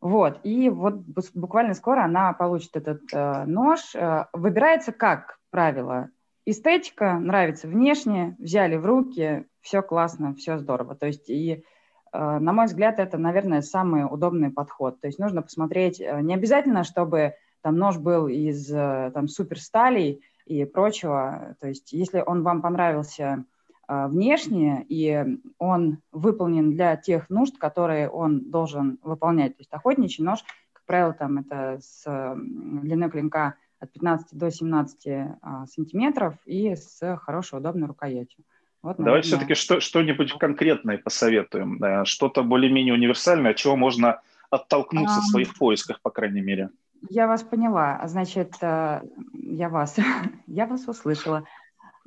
[0.00, 0.96] Вот, и вот
[1.34, 3.02] буквально скоро она получит этот
[3.46, 3.94] нож.
[4.32, 6.10] Выбирается как правило
[6.46, 10.94] эстетика, нравится внешне, взяли в руки, все классно, все здорово.
[10.94, 11.64] То есть и
[12.12, 15.00] э, на мой взгляд, это, наверное, самый удобный подход.
[15.00, 20.22] То есть нужно посмотреть, э, не обязательно, чтобы там нож был из э, там суперсталей
[20.46, 21.56] и прочего.
[21.60, 23.44] То есть если он вам понравился
[23.88, 25.24] внешне, и
[25.58, 29.56] он выполнен для тех нужд, которые он должен выполнять.
[29.56, 30.40] То есть охотничий нож,
[30.72, 32.04] как правило, там это с
[32.36, 35.06] длиной клинка от 15 до 17
[35.42, 38.44] а, сантиметров и с хорошей удобной рукоятью.
[38.82, 44.20] Вот, Давай все-таки что, что-нибудь конкретное посоветуем, что-то более-менее универсальное, от чего можно
[44.50, 46.70] оттолкнуться а, в своих поисках, по крайней мере.
[47.10, 48.00] Я вас поняла.
[48.06, 49.02] Значит, э,
[49.34, 49.96] я вас,
[50.46, 51.44] я вас услышала.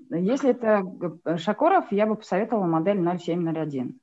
[0.09, 3.99] Если это Шакуров, я бы посоветовала модель 0701.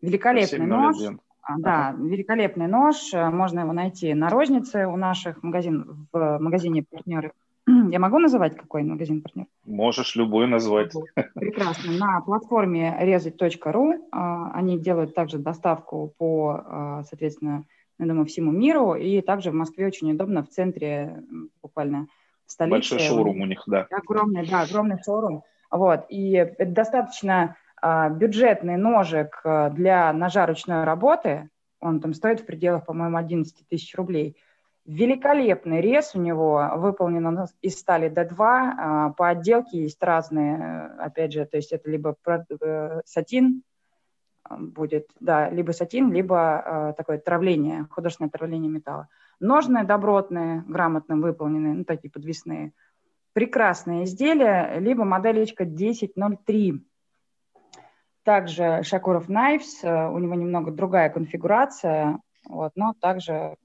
[0.00, 0.68] Великолепный 0701.
[0.68, 1.18] нож.
[1.44, 1.98] А, да, ага.
[1.98, 3.12] великолепный нож.
[3.12, 7.32] Можно его найти на рознице у наших магазин, в магазине партнеры.
[7.66, 9.46] Я могу называть какой магазин партнер?
[9.64, 10.92] Можешь любой назвать.
[11.34, 11.92] Прекрасно.
[11.92, 17.64] На платформе резать.ру а, они делают также доставку по, а, соответственно,
[17.98, 18.94] я думаю, всему миру.
[18.94, 21.22] И также в Москве очень удобно в центре,
[21.62, 22.06] буквально
[22.52, 22.70] столице.
[22.70, 23.86] Большой шоурум у них, да.
[23.90, 25.42] Огромный, да, огромный шоурум.
[25.70, 26.04] Вот.
[26.08, 31.48] И это достаточно а, бюджетный ножик а, для ножа ручной работы.
[31.80, 34.36] Он там стоит в пределах, по-моему, 11 тысяч рублей.
[34.84, 38.36] Великолепный рез у него, выполнен он из стали D2.
[38.38, 42.16] А, по отделке есть разные, опять же, то есть это либо
[42.60, 43.62] э, сатин,
[44.50, 49.08] будет, да, либо сатин, либо э, такое травление, художественное травление металла.
[49.42, 52.72] Ножные добротные, грамотно выполненные, ну, такие подвесные.
[53.32, 56.86] Прекрасное изделие, либо моделечка 1003.
[58.22, 63.56] Также Шакуров Knives, э, у него немного другая конфигурация, вот, но также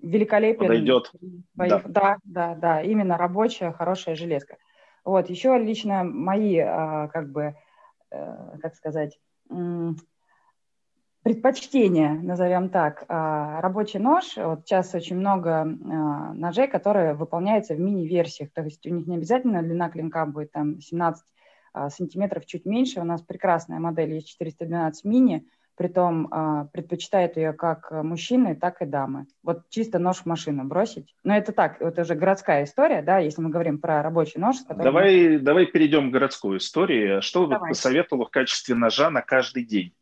[0.00, 0.68] великолепен.
[0.68, 1.12] Подойдет.
[1.54, 1.82] Да.
[1.84, 4.56] да, да, да, именно рабочая, хорошая железка.
[5.04, 7.54] Вот, еще лично мои, э, как бы,
[8.08, 9.18] как сказать,
[11.24, 14.36] предпочтения, назовем так, а, рабочий нож.
[14.36, 15.66] Вот сейчас очень много а,
[16.34, 18.50] ножей, которые выполняются в мини-версиях.
[18.52, 21.24] То есть у них не обязательно длина клинка будет там 17
[21.72, 23.00] а, сантиметров, чуть меньше.
[23.00, 26.30] У нас прекрасная модель есть 412 мини, притом
[26.72, 29.26] предпочитают ее как мужчины, так и дамы.
[29.42, 31.16] Вот чисто нож в машину бросить.
[31.24, 34.58] Но это так, это уже городская история, да, если мы говорим про рабочий нож.
[34.68, 35.38] Давай, мы...
[35.40, 37.20] давай перейдем к городской истории.
[37.22, 37.58] Что давай.
[37.58, 39.94] бы посоветовала в качестве ножа на каждый день?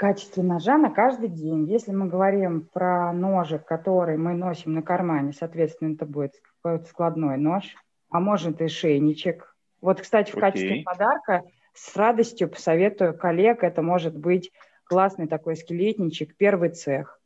[0.00, 1.70] Качестве ножа на каждый день.
[1.70, 6.32] Если мы говорим про ножик, который мы носим на кармане, соответственно, это будет
[6.62, 7.74] какой-то складной нож,
[8.08, 9.54] а может и шейничек.
[9.82, 10.40] Вот, кстати, в okay.
[10.40, 11.42] качестве подарка
[11.74, 14.50] с радостью посоветую коллег, это может быть
[14.84, 17.20] классный такой скелетничек, первый цех.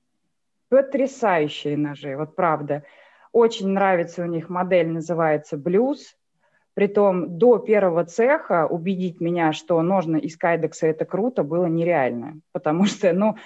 [0.69, 2.83] Потрясающие ножи, вот правда.
[3.31, 6.17] Очень нравится у них модель, называется «Блюз»,
[6.75, 12.41] Притом до первого цеха убедить меня, что ножны из кайдекса это круто, было нереально.
[12.53, 13.37] Потому что, ну,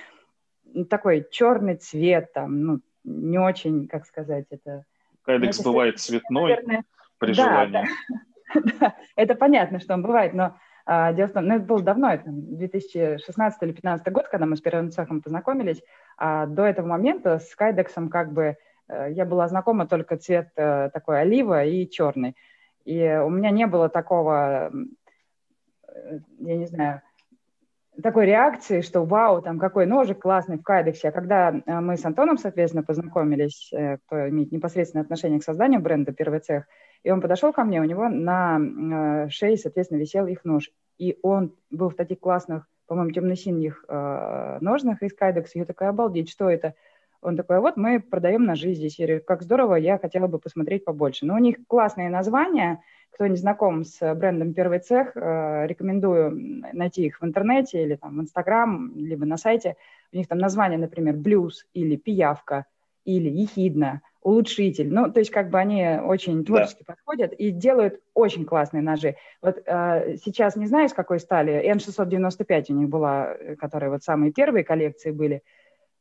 [0.88, 4.84] такой черный цвет, там, ну, не очень, как сказать, это...
[5.22, 6.84] Кайдекс ну, бывает цветной наверное,
[7.18, 7.88] при да, желании.
[8.54, 10.56] Да, да, это понятно, что он бывает, но
[10.90, 14.56] а, дело в том, ну, это было давно, это 2016 или 2015 год, когда мы
[14.56, 15.82] с первым цехом познакомились,
[16.16, 18.56] а до этого момента с кайдексом как бы
[18.88, 22.36] э, я была знакома только цвет э, такой олива и черный.
[22.88, 27.02] И у меня не было такого, э, я не знаю,
[28.02, 31.10] такой реакции, что вау, там какой ножик классный в кайдексе.
[31.10, 35.82] А когда э, мы с Антоном, соответственно, познакомились, э, кто имеет непосредственное отношение к созданию
[35.82, 36.64] бренда «Первый цех»,
[37.02, 40.70] и он подошел ко мне, у него на шее, соответственно, висел их нож.
[40.96, 43.84] И он был в таких классных, по-моему, темно-синих
[44.60, 45.58] ножных из кайдекса.
[45.58, 46.74] Я такая, обалдеть, что это?
[47.20, 48.98] Он такой, а вот мы продаем ножи здесь.
[48.98, 51.26] Я говорю, как здорово, я хотела бы посмотреть побольше.
[51.26, 52.82] Но у них классные названия.
[53.10, 58.16] Кто не знаком с брендом «Первый цех», э, рекомендую найти их в интернете или там
[58.16, 59.76] в Инстаграм, либо на сайте.
[60.12, 62.66] У них там название, например, «Блюз» или «Пиявка»
[63.04, 64.92] или «Ехидна», улучшитель.
[64.92, 66.92] Ну, то есть как бы они очень творчески да.
[66.92, 69.16] подходят и делают очень классные ножи.
[69.42, 74.04] Вот э, сейчас не знаю, из какой стали, N695 у них была, э, которые вот
[74.04, 75.42] самые первые коллекции были–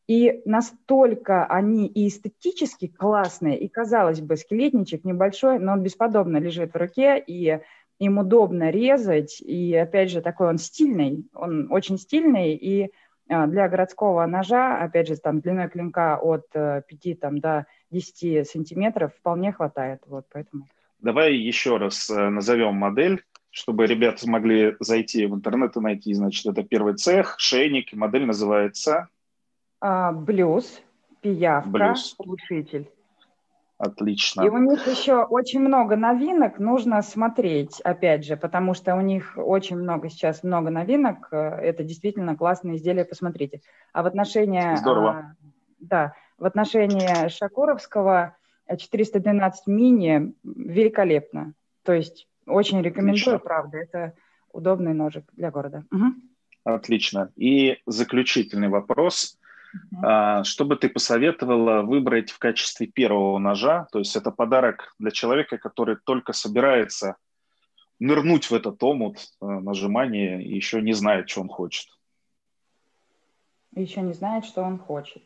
[0.07, 6.73] и настолько они и эстетически классные, и, казалось бы, скелетничек небольшой, но он бесподобно лежит
[6.73, 7.59] в руке, и
[7.99, 12.91] им удобно резать, и, опять же, такой он стильный, он очень стильный, и
[13.29, 18.47] а, для городского ножа, опять же, там длиной клинка от 5 э, там, до 10
[18.47, 20.67] сантиметров вполне хватает, вот поэтому.
[20.99, 26.45] Давай еще раз э, назовем модель, чтобы ребята смогли зайти в интернет и найти, значит,
[26.45, 29.09] это первый цех, шейник, модель называется
[29.79, 30.81] а, блюз,
[31.21, 32.15] пиявка, блюз.
[32.17, 32.89] улучшитель.
[33.77, 34.43] Отлично.
[34.43, 39.33] И у них еще очень много новинок, нужно смотреть, опять же, потому что у них
[39.35, 43.61] очень много сейчас, много новинок, это действительно классные изделия, посмотрите.
[43.93, 44.75] А в отношении...
[44.77, 45.09] Здорово.
[45.09, 45.35] А,
[45.79, 48.35] да, в отношении Шакуровского
[48.75, 51.53] 412 мини великолепно.
[51.83, 53.39] То есть Очень рекомендую, Отлично.
[53.39, 53.77] правда.
[53.77, 54.13] Это
[54.51, 55.83] удобный ножик для города.
[55.91, 56.05] Угу.
[56.63, 57.31] Отлично.
[57.35, 59.37] И заключительный вопрос.
[59.75, 60.43] Uh-huh.
[60.43, 63.87] Что бы ты посоветовала выбрать в качестве первого ножа?
[63.91, 67.15] То есть это подарок для человека, который только собирается
[67.99, 71.87] нырнуть в этот омут э, нажимания и еще не знает, что он хочет.
[73.75, 75.23] Еще не знает, что он хочет.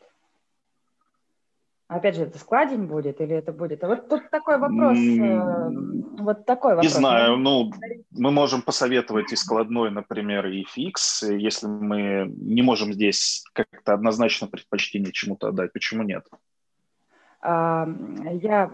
[1.92, 3.82] Опять же, это складень будет или это будет?
[3.82, 4.96] Вот тут такой вопрос.
[4.98, 5.68] Э,
[6.18, 6.90] вот такой вопрос.
[6.90, 7.70] Не знаю, ну,
[8.10, 14.46] мы можем посоветовать и складной, например, и фикс, если мы не можем здесь как-то однозначно
[14.46, 15.72] предпочтение чему-то отдать.
[15.72, 16.26] Почему нет?
[17.42, 17.86] А,
[18.40, 18.70] я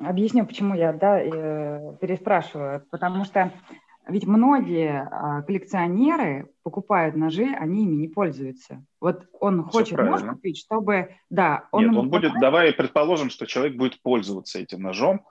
[0.00, 2.84] объясню, почему я да, э, переспрашиваю.
[2.90, 3.52] Потому что
[4.08, 8.84] ведь многие а, коллекционеры покупают ножи, они ими не пользуются.
[9.00, 10.18] Вот он Все хочет правильно.
[10.18, 11.86] нож купить, чтобы, да, он.
[11.86, 12.32] Нет, он будет.
[12.40, 15.26] Давай предположим, что человек будет пользоваться этим ножом,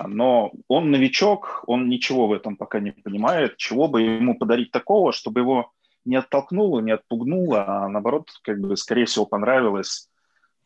[0.00, 5.12] но он новичок, он ничего в этом пока не понимает, чего бы ему подарить такого,
[5.12, 5.72] чтобы его
[6.04, 10.08] не оттолкнуло, не отпугнуло, а наоборот, как бы, скорее всего, понравилось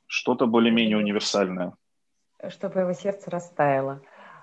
[0.06, 1.74] что-то более-менее универсальное.
[2.48, 4.00] Чтобы его сердце растаяло.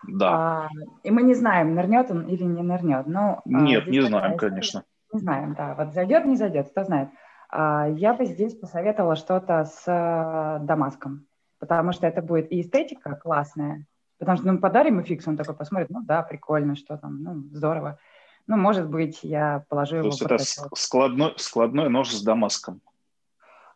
[0.07, 0.29] Да.
[0.65, 0.69] А,
[1.03, 3.07] и мы не знаем, нырнет он или не нырнет.
[3.07, 4.83] Но, а, Нет, не знаем, конечно.
[5.13, 5.75] Не знаем, да.
[5.75, 7.09] Вот зайдет, не зайдет, кто знает.
[7.49, 11.25] А, я бы здесь посоветовала что-то с э, Дамаском,
[11.59, 13.85] потому что это будет и эстетика классная,
[14.19, 17.43] потому что ну, подарим и фикс, он такой посмотрит, ну да, прикольно, что там, ну,
[17.51, 17.99] здорово.
[18.47, 20.09] Ну, может быть, я положу То его...
[20.11, 22.81] То есть это складной, складной нож с Дамаском.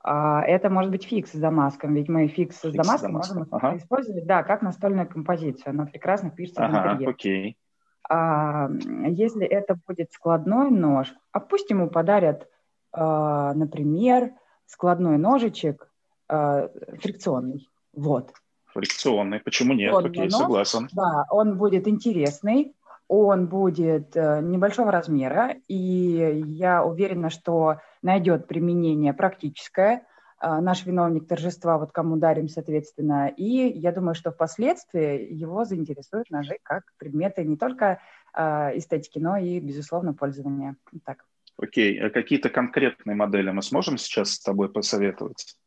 [0.01, 3.75] А, это может быть фикс с Дамаском, ведь мы фикс с Дамаском можем ага.
[3.77, 5.71] использовать, да, как настольную композицию.
[5.71, 7.11] Она прекрасно пишется ага, в интерьере.
[7.11, 7.57] Окей.
[8.09, 8.69] А,
[9.07, 12.47] если это будет складной нож, а пусть ему подарят,
[12.91, 14.31] а, например,
[14.65, 15.91] складной ножичек
[16.27, 16.69] а,
[17.01, 17.67] фрикционный.
[17.93, 18.33] Вот.
[18.67, 19.89] Фрикционный, почему нет?
[19.89, 20.87] Складной Окей, нож, согласен.
[20.93, 22.73] Да, он будет интересный,
[23.07, 30.05] он будет э, небольшого размера, и я уверена, что найдет применение практическое.
[30.41, 33.27] А, наш виновник торжества, вот кому дарим, соответственно.
[33.27, 37.99] И я думаю, что впоследствии его заинтересуют ножи как предметы не только
[38.33, 40.77] а, эстетики, но и, безусловно, пользования.
[41.05, 41.25] Так.
[41.57, 45.57] Окей, а какие-то конкретные модели мы сможем сейчас с тобой посоветовать?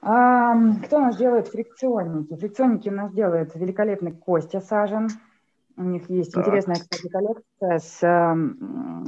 [0.00, 2.34] А, кто у нас делает фрикционники?
[2.34, 5.08] Фрикционники у нас делает великолепный Костя Сажен.
[5.76, 6.44] У них есть так.
[6.44, 7.78] интересная, кстати, коллекция.
[7.78, 8.34] С, э,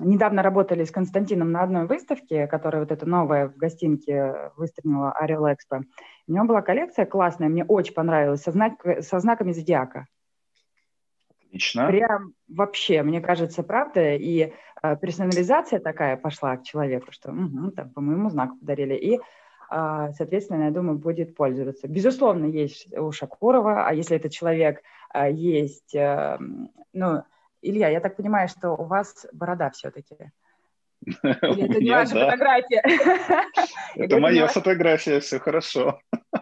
[0.05, 5.47] недавно работали с Константином на одной выставке, которая вот эта новая в гостинке выстрелила Орел
[5.53, 5.83] Экспо.
[6.27, 10.07] У него была коллекция классная, мне очень понравилась, со, знак, со знаками зодиака.
[11.55, 11.87] Отлично.
[11.87, 14.15] Прям вообще, мне кажется, правда.
[14.15, 18.95] И э, персонализация такая пошла к человеку, что угу, там, по моему знаку подарили.
[18.95, 19.21] И
[20.17, 21.89] соответственно, я думаю, будет пользоваться.
[21.89, 26.39] Безусловно, есть у Шакурова, а если этот человек а, есть, э,
[26.93, 27.23] ну,
[27.63, 30.15] Илья, я так понимаю, что у вас борода все-таки.
[31.07, 32.83] Или это не ваша фотография?
[33.95, 36.01] Это моя фотография, все хорошо.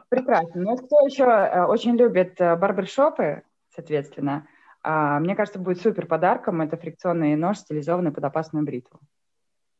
[0.08, 0.62] Прекрасно.
[0.62, 3.42] Ну, кто еще э, очень любит э, барбершопы,
[3.74, 4.46] соответственно,
[4.82, 6.60] а, мне кажется, будет супер подарком.
[6.60, 9.00] Это фрикционный нож, стилизованный под опасную бритву.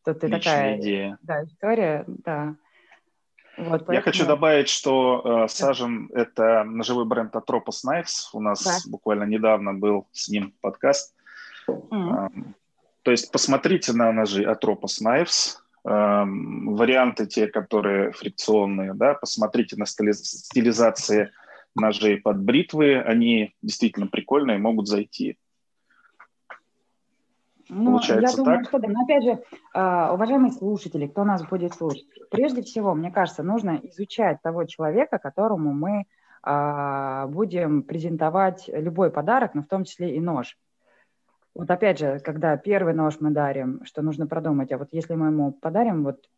[0.04, 1.18] Тут такая идея.
[1.22, 2.56] Да, история, да.
[3.56, 3.92] Вот, поэтому...
[3.92, 8.28] Я хочу добавить, что э, Сажен– это ножевой бренд Atropos Knives.
[8.32, 8.78] У нас да.
[8.90, 11.14] буквально недавно был с ним подкаст.
[11.68, 11.82] Mm.
[11.90, 12.28] Э,
[13.02, 15.58] то есть посмотрите на ножи Atropos Knives.
[15.84, 21.30] Э, варианты те, которые фрикционные, да, посмотрите на стилизации
[21.74, 23.00] ножей под бритвы.
[23.00, 25.36] Они действительно прикольные, могут зайти.
[27.74, 28.68] Ну, Получается я думаю, так?
[28.68, 28.88] что да.
[28.88, 33.80] Но опять же, а, уважаемые слушатели, кто нас будет слушать, прежде всего, мне кажется, нужно
[33.82, 36.04] изучать того человека, которому мы
[36.42, 40.58] а, будем презентовать любой подарок, но в том числе и нож.
[41.54, 45.28] Вот опять же, когда первый нож мы дарим, что нужно продумать, а вот если мы
[45.28, 46.28] ему подарим, вот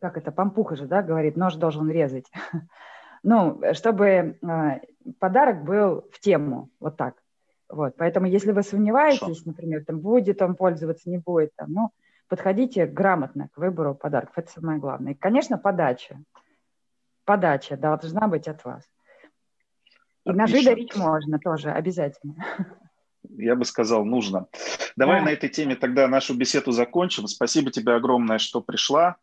[0.00, 2.26] как это, пампуха же, да, говорит, нож должен резать.
[3.24, 4.78] Ну, чтобы а,
[5.18, 7.16] подарок был в тему, вот так.
[7.68, 9.42] Вот, поэтому если вы сомневаетесь, Хорошо.
[9.44, 11.90] например, там, будет он пользоваться, не будет, там, ну,
[12.28, 14.32] подходите грамотно к выбору подарков.
[14.36, 15.12] Это самое главное.
[15.12, 16.18] И, конечно, подача.
[17.24, 18.84] Подача должна быть от вас.
[20.24, 20.56] И Отлично.
[20.56, 22.34] ножи дарить можно тоже, обязательно.
[23.36, 24.46] Я бы сказал, нужно.
[24.96, 25.26] Давай да.
[25.26, 27.26] на этой теме тогда нашу беседу закончим.
[27.26, 29.16] Спасибо тебе огромное, что пришла.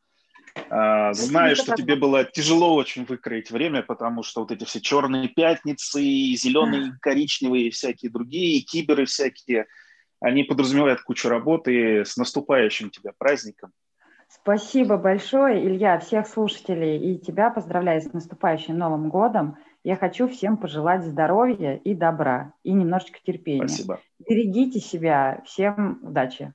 [0.70, 5.28] А, знаю, что тебе было тяжело очень выкроить время, потому что вот эти все черные
[5.28, 9.68] пятницы, зеленые, коричневые и всякие другие, и киберы всякие,
[10.20, 12.06] они подразумевают кучу работы.
[12.06, 13.72] С наступающим тебя праздником.
[14.28, 19.58] Спасибо большое, Илья, всех слушателей и тебя поздравляю с наступающим Новым годом.
[19.84, 23.68] Я хочу всем пожелать здоровья и добра, и немножечко терпения.
[23.68, 24.02] Спасибо.
[24.28, 25.42] Берегите себя.
[25.46, 26.54] Всем удачи.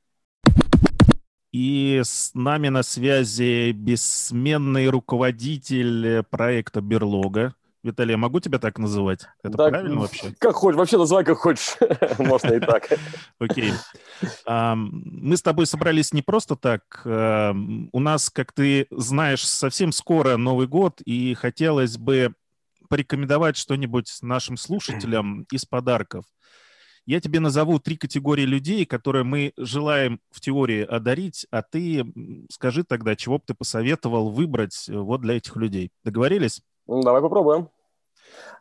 [1.52, 7.54] И с нами на связи бессменный руководитель проекта «Берлога».
[7.82, 9.26] Виталий, я могу тебя так называть?
[9.42, 10.34] Это Да, правильно вообще?
[10.38, 11.76] Как хочешь, вообще называй как хочешь.
[12.18, 12.88] Можно и так.
[13.38, 13.72] Окей.
[14.46, 17.00] Мы с тобой собрались не просто так.
[17.04, 22.34] У нас, как ты знаешь, совсем скоро Новый год, и хотелось бы
[22.90, 26.24] порекомендовать что-нибудь нашим слушателям из подарков.
[27.06, 32.04] Я тебе назову три категории людей, которые мы желаем в теории одарить, а ты
[32.50, 35.90] скажи тогда, чего бы ты посоветовал выбрать э, вот для этих людей.
[36.04, 36.62] Договорились?
[36.86, 37.68] Ну, Давай попробуем.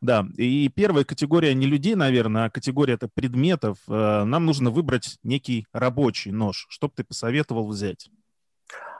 [0.02, 3.78] Да, и первая категория не людей, наверное, а категория это предметов.
[3.88, 6.66] Э, Нам нужно выбрать некий рабочий нож.
[6.70, 8.10] Что бы ты посоветовал взять?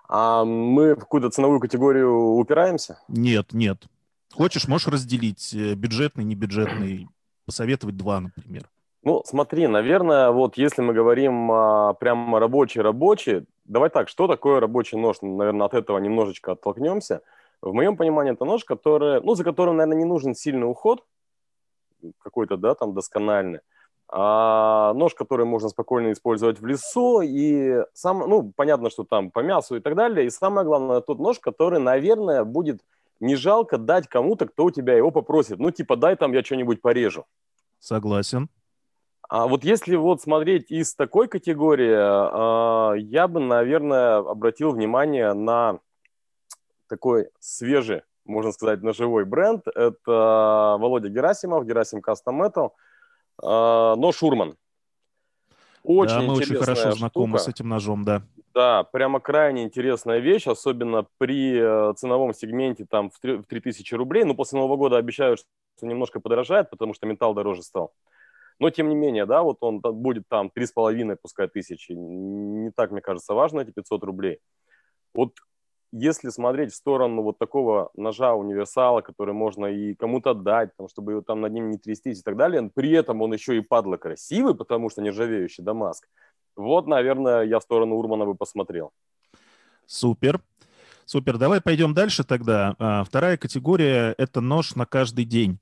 [0.08, 3.00] А мы в какую-то ценовую категорию упираемся?
[3.08, 3.86] Нет, нет.
[4.34, 7.08] Хочешь, можешь разделить э, бюджетный, небюджетный,
[7.46, 8.70] посоветовать два, например.
[9.02, 14.98] Ну, смотри, наверное, вот если мы говорим а, прямо рабочий-рабочий, давай так, что такое рабочий
[14.98, 15.18] нож?
[15.22, 17.22] Наверное, от этого немножечко оттолкнемся.
[17.62, 21.06] В моем понимании это нож, который, ну, за которым, наверное, не нужен сильный уход,
[22.20, 23.60] какой-то, да, там, доскональный,
[24.08, 29.40] а нож, который можно спокойно использовать в лесу, и сам, ну, понятно, что там по
[29.40, 32.82] мясу и так далее, и самое главное, тот нож, который, наверное, будет
[33.20, 35.60] не жалко дать кому-то, кто у тебя его попросит.
[35.60, 37.26] Ну, типа, дай там я что-нибудь порежу.
[37.80, 38.50] Согласен.
[39.30, 45.80] А вот если вот смотреть из такой категории, а, я бы, наверное, обратил внимание на
[46.88, 49.68] такой свежий, можно сказать, ножевой бренд.
[49.68, 52.72] Это Володя Герасимов, Герасим Custom Metal,
[53.44, 54.58] а, но Шурман.
[55.84, 57.44] Очень да, мы очень хорошо знакомы штука.
[57.44, 58.24] с этим ножом, да.
[58.56, 63.94] Да, прямо крайне интересная вещь, особенно при э, ценовом сегменте там в три- в 3000
[63.94, 64.24] рублей.
[64.24, 65.40] Ну, после Нового года обещают,
[65.78, 67.94] что немножко подорожает, потому что металл дороже стал.
[68.60, 71.94] Но, тем не менее, да, вот он будет там 3,5, пускай, тысячи.
[71.94, 74.40] Не так, мне кажется, важно эти 500 рублей.
[75.14, 75.34] Вот
[75.92, 81.14] если смотреть в сторону вот такого ножа универсала, который можно и кому-то отдать, там, чтобы
[81.14, 83.98] его там над ним не трястись и так далее, при этом он еще и падла
[83.98, 86.08] красивый, потому что нержавеющий Дамаск,
[86.56, 88.92] вот, наверное, я в сторону Урмана бы посмотрел.
[89.86, 90.42] Супер.
[91.06, 91.38] Супер.
[91.38, 92.76] Давай пойдем дальше тогда.
[92.78, 95.58] А, Вторая категория– это нож на каждый день.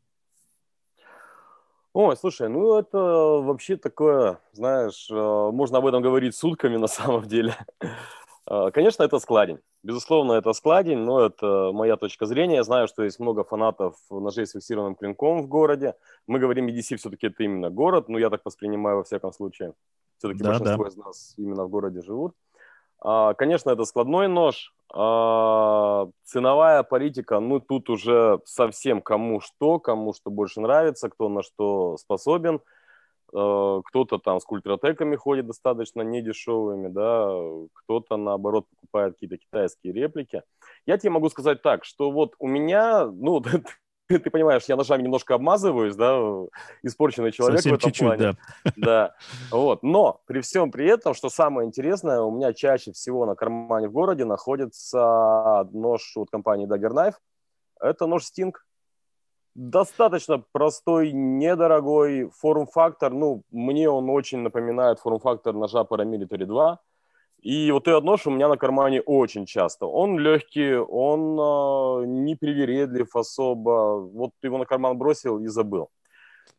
[1.99, 7.23] Ой, слушай, ну это вообще такое, знаешь, э, можно об этом говорить сутками на самом
[7.23, 7.55] деле.
[8.47, 9.57] Э, Конечно, это складень.
[9.81, 12.57] Безусловно, это складень, но это моя точка зрения.
[12.57, 15.95] Я знаю, что есть много фанатов ножей с фиксированным клинком в городе.
[16.27, 19.73] Мы говорим, EDC все-таки это именно город, ну я так воспринимаю во всяком случае.
[20.19, 20.89] Все-таки Да, большинство да.
[20.89, 22.35] из нас именно в городе живут.
[22.99, 24.73] А, Конечно, это складной нож.
[24.93, 31.43] А, Ценовая политика, ну тут уже совсем кому что, кому что больше нравится, кто на
[31.43, 32.61] что способен.
[33.33, 37.29] Э, Кто-то там с культратеками ходит достаточно недешевыми, да,
[37.73, 40.43] кто-то наоборот покупает какие-то китайские реплики.
[40.85, 43.43] Я тебе могу сказать так, что вот у меня, ну,
[44.23, 46.17] ты, понимаешь, я ножами немножко обмазываюсь, да,
[46.83, 48.21] испорченный человек Совсем в этом чуть-чуть, плане.
[48.63, 48.71] да.
[48.77, 49.15] Да,
[49.51, 49.83] вот.
[49.83, 53.91] Но при всем при этом, что самое интересное, у меня чаще всего на кармане в
[53.91, 57.15] городе находится нож от компании Dagger Knife.
[57.81, 58.53] Это нож Sting.
[59.55, 63.11] Достаточно простой, недорогой форм-фактор.
[63.11, 66.79] Ну, мне он очень напоминает форм-фактор ножа Paramilitary 2.
[67.47, 69.85] И вот этот нож у меня на кармане очень часто.
[69.85, 74.01] Он легкий, он э, не привередлив особо.
[74.01, 75.87] Вот ты его на карман бросил и забыл.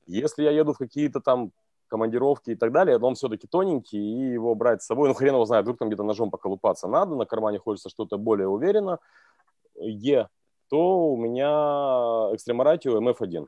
[0.07, 1.51] Если я еду в какие-то там
[1.89, 5.45] командировки и так далее, он все-таки тоненький, и его брать с собой, ну, хрен его
[5.45, 8.99] знает, вдруг там где-то ножом поколупаться надо, на кармане хочется что-то более уверенно,
[9.75, 10.29] Е,
[10.71, 11.51] то у меня
[12.35, 13.47] Extreme Ratio MF1.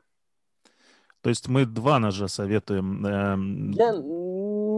[1.21, 3.05] То есть мы два ножа советуем.
[3.05, 3.93] эм, Я,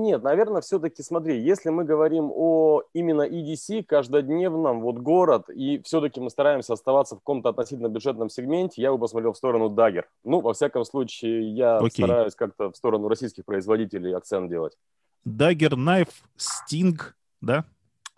[0.03, 6.19] нет, наверное, все-таки смотри, если мы говорим о именно EDC, каждодневном, вот город, и все-таки
[6.19, 10.03] мы стараемся оставаться в каком-то относительно бюджетном сегменте, я бы посмотрел в сторону Dagger.
[10.23, 12.05] Ну, во всяком случае, я Окей.
[12.05, 14.77] стараюсь как-то в сторону российских производителей акцент делать.
[15.25, 16.99] Dagger Knife, Sting,
[17.41, 17.65] да?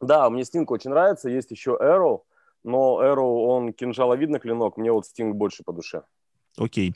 [0.02, 2.22] Да, мне Sting очень нравится, есть еще Arrow,
[2.64, 6.02] но Arrow, он кинжаловидный клинок, мне вот Sting больше по душе.
[6.58, 6.94] Окей.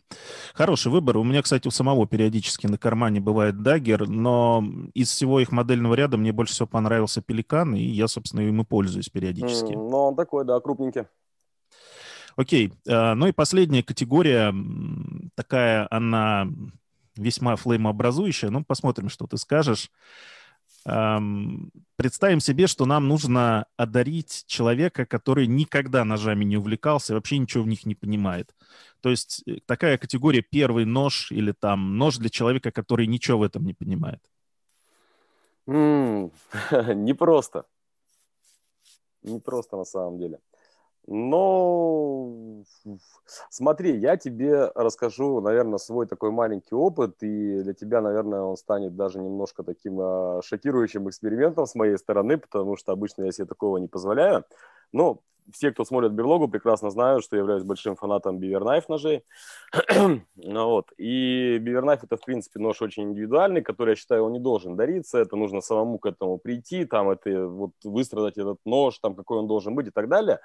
[0.54, 1.18] Хороший выбор.
[1.18, 5.96] У меня, кстати, у самого периодически на кармане бывает Dagger, но из всего их модельного
[5.96, 9.74] ряда мне больше всего понравился Пеликан, и я, собственно, им и пользуюсь периодически.
[9.74, 11.04] М, Но он такой, да, крупненький.
[12.38, 12.72] Окей.
[12.88, 14.54] э, Ну и последняя категория,
[15.36, 16.48] такая она
[17.18, 18.50] весьма флеймообразующая.
[18.50, 19.92] Ну, посмотрим, что ты скажешь.
[20.86, 27.68] Представим себе, что нам нужно одарить человека, который никогда ножами не увлекался, вообще ничего в
[27.68, 28.56] них не понимает.
[29.02, 33.44] То есть э, такая категория первый нож или там нож для человека, который ничего в
[33.44, 34.22] этом не понимает.
[36.72, 37.66] Непросто.
[39.22, 40.40] Непросто на самом деле.
[41.12, 42.64] Но
[43.50, 48.96] смотри, я тебе расскажу, наверное, свой такой маленький опыт, и для тебя, наверное, он станет
[48.96, 53.78] даже немножко таким э, шокирующим экспериментом с моей стороны, потому что обычно я себе такого
[53.78, 54.46] не позволяю.
[54.92, 59.24] Но все, кто смотрит берлогу, прекрасно знают, что я являюсь большим фанатом Beaver ножей.
[60.36, 60.92] ну, вот.
[60.98, 65.18] И Beaver это, в принципе, нож очень индивидуальный, который, я считаю, он не должен дариться.
[65.18, 69.48] Это нужно самому к этому прийти, там, это, вот, выстрадать этот нож, там, какой он
[69.48, 70.40] должен быть и так далее.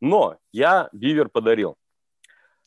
[0.00, 1.76] Но я бивер подарил.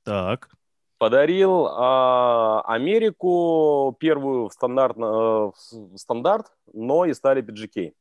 [0.04, 0.50] Так.
[0.98, 7.94] Подарил э, Америку первую в, стандарт, э, в стандарт, но и стали PGK.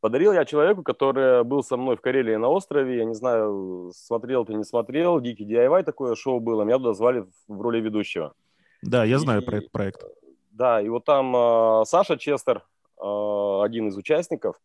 [0.00, 2.98] Подарил я человеку, который был со мной в Карелии на острове.
[2.98, 5.20] Я не знаю, смотрел ты, не смотрел.
[5.20, 6.64] Дикий DIY такое шоу было.
[6.64, 8.34] Меня туда звали в роли ведущего.
[8.82, 10.02] Да, я знаю и, про этот проект.
[10.50, 12.64] Да, и вот там э, Саша Честер,
[13.00, 14.60] э, один из участников,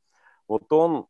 [0.48, 1.06] вот он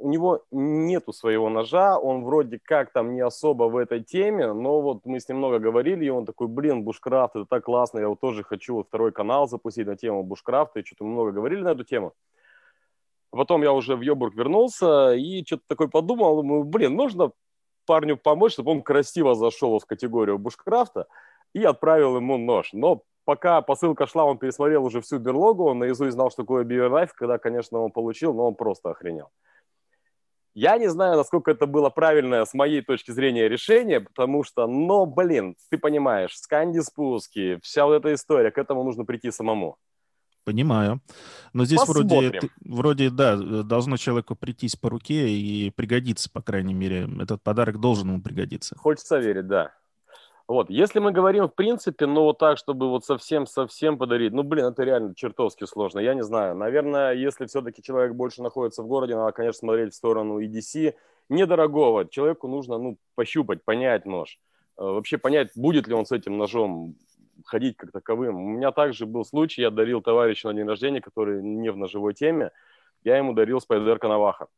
[0.00, 4.80] у него нету своего ножа, он вроде как там не особо в этой теме, но
[4.80, 8.08] вот мы с ним много говорили, и он такой, блин, бушкрафт, это так классно, я
[8.08, 11.84] вот тоже хочу второй канал запустить на тему бушкрафта, и что-то много говорили на эту
[11.84, 12.14] тему.
[13.30, 17.30] Потом я уже в Йобург вернулся и что-то такой подумал, думаю, блин, нужно
[17.86, 21.06] парню помочь, чтобы он красиво зашел в категорию бушкрафта,
[21.52, 22.70] и отправил ему нож.
[22.72, 27.12] Но пока посылка шла, он пересмотрел уже всю берлогу, он наизусть знал, что такое биорайф,
[27.12, 29.30] когда, конечно, он получил, но он просто охренел.
[30.60, 35.06] Я не знаю, насколько это было правильное с моей точки зрения решение, потому что, но,
[35.06, 39.78] блин, ты понимаешь, сканди-спуски, вся вот эта история, к этому нужно прийти самому.
[40.44, 41.00] Понимаю.
[41.54, 47.08] Но здесь вроде, вроде, да, должно человеку прийтись по руке и пригодиться, по крайней мере.
[47.22, 48.76] Этот подарок должен ему пригодиться.
[48.76, 49.72] Хочется верить, да.
[50.50, 54.64] Вот, если мы говорим, в принципе, ну, вот так, чтобы вот совсем-совсем подарить, ну, блин,
[54.64, 56.56] это реально чертовски сложно, я не знаю.
[56.56, 60.96] Наверное, если все-таки человек больше находится в городе, надо, конечно, смотреть в сторону EDC.
[61.28, 62.04] Недорогого.
[62.04, 64.40] Человеку нужно, ну, пощупать, понять нож.
[64.76, 66.96] Э, вообще понять, будет ли он с этим ножом
[67.44, 68.34] ходить как таковым.
[68.34, 72.12] У меня также был случай, я дарил товарищу на день рождения, который не в ножевой
[72.12, 72.50] теме,
[73.04, 74.48] я ему дарил спайдерка Наваха.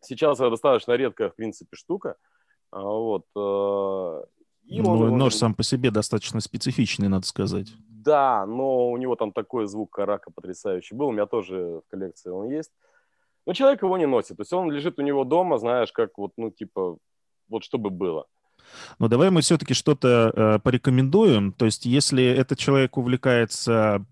[0.00, 2.16] Сейчас это достаточно редкая, в принципе, штука.
[2.70, 3.26] А, вот.
[4.66, 7.72] И ну, он, нож сам по себе достаточно специфичный, надо сказать.
[7.88, 11.08] Да, но у него там такой звук карака потрясающий был.
[11.08, 12.70] У меня тоже в коллекции он есть.
[13.46, 14.36] Но человек его не носит.
[14.36, 16.96] То есть он лежит у него дома, знаешь, как вот, ну, типа,
[17.48, 18.26] вот чтобы было.
[18.98, 21.52] Но давай мы все-таки что-то э, порекомендуем.
[21.52, 24.04] То есть если этот человек увлекается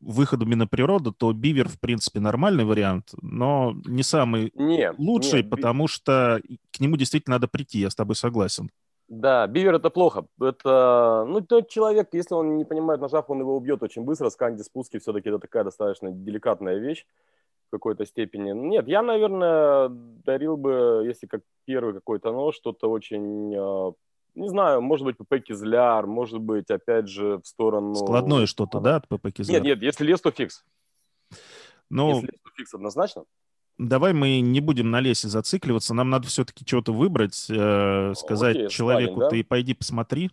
[0.00, 5.50] выходами на природу, то бивер, в принципе, нормальный вариант, но не самый нет, лучший, нет.
[5.50, 6.40] потому что
[6.72, 8.70] к нему действительно надо прийти, я с тобой согласен.
[9.10, 10.24] Да, бивер это плохо.
[10.40, 14.30] Это, ну, тот человек, если он не понимает ножах, он его убьет очень быстро.
[14.30, 17.04] Сканди спуски все-таки это такая достаточно деликатная вещь
[17.66, 18.52] в какой-то степени.
[18.52, 23.94] Нет, я, наверное, дарил бы, если как первый какой-то нож, что-то очень, а,
[24.36, 27.96] не знаю, может быть, ПП Кизляр, может быть, опять же, в сторону...
[27.96, 29.60] Складное что-то, да, от ПП Кизляр?
[29.60, 30.64] Нет, нет, если лес, то фикс.
[31.90, 33.24] Ну, если лес, то фикс однозначно
[33.80, 38.68] давай мы не будем на лесе зацикливаться, нам надо все-таки что-то выбрать, э, сказать Окей,
[38.68, 39.28] человеку, складень, да?
[39.30, 40.30] ты пойди посмотри.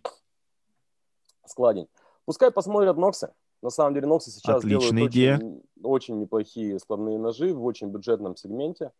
[1.46, 1.88] Складень.
[2.24, 3.32] Пускай посмотрят Ноксы.
[3.62, 5.36] На самом деле Ноксы сейчас Отличная делают идея.
[5.36, 8.92] Очень, очень неплохие складные ножи в очень бюджетном сегменте.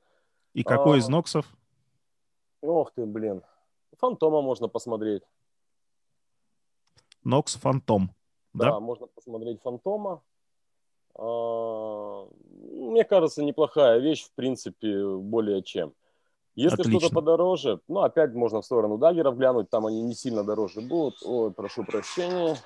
[0.54, 1.46] И какой а, из Ноксов?
[2.62, 3.42] Ох ты, блин.
[3.98, 5.22] Фантома можно посмотреть.
[7.22, 8.14] Нокс Фантом.
[8.54, 10.22] Да, да, можно посмотреть Фантома.
[11.18, 12.28] А,
[12.72, 15.92] мне кажется, неплохая вещь, в принципе, более чем.
[16.54, 20.80] Если что-то подороже, ну, опять можно в сторону даггеров глянуть, там они не сильно дороже
[20.80, 21.22] будут.
[21.24, 22.56] Ой, прошу прощения.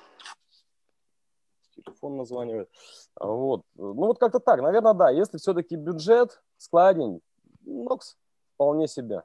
[1.75, 2.69] Телефон названивает.
[3.15, 3.63] А, вот.
[3.75, 4.61] Ну, вот как-то так.
[4.61, 5.09] Наверное, да.
[5.11, 7.21] Если все-таки бюджет, складень,
[7.65, 8.17] Нокс
[8.55, 9.23] вполне себе.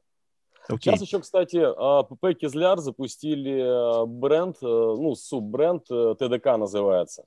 [0.70, 0.79] Okay.
[0.81, 1.64] Сейчас еще, кстати,
[2.09, 7.24] ПП Кизляр запустили бренд, ну, суббренд э, ТДК называется.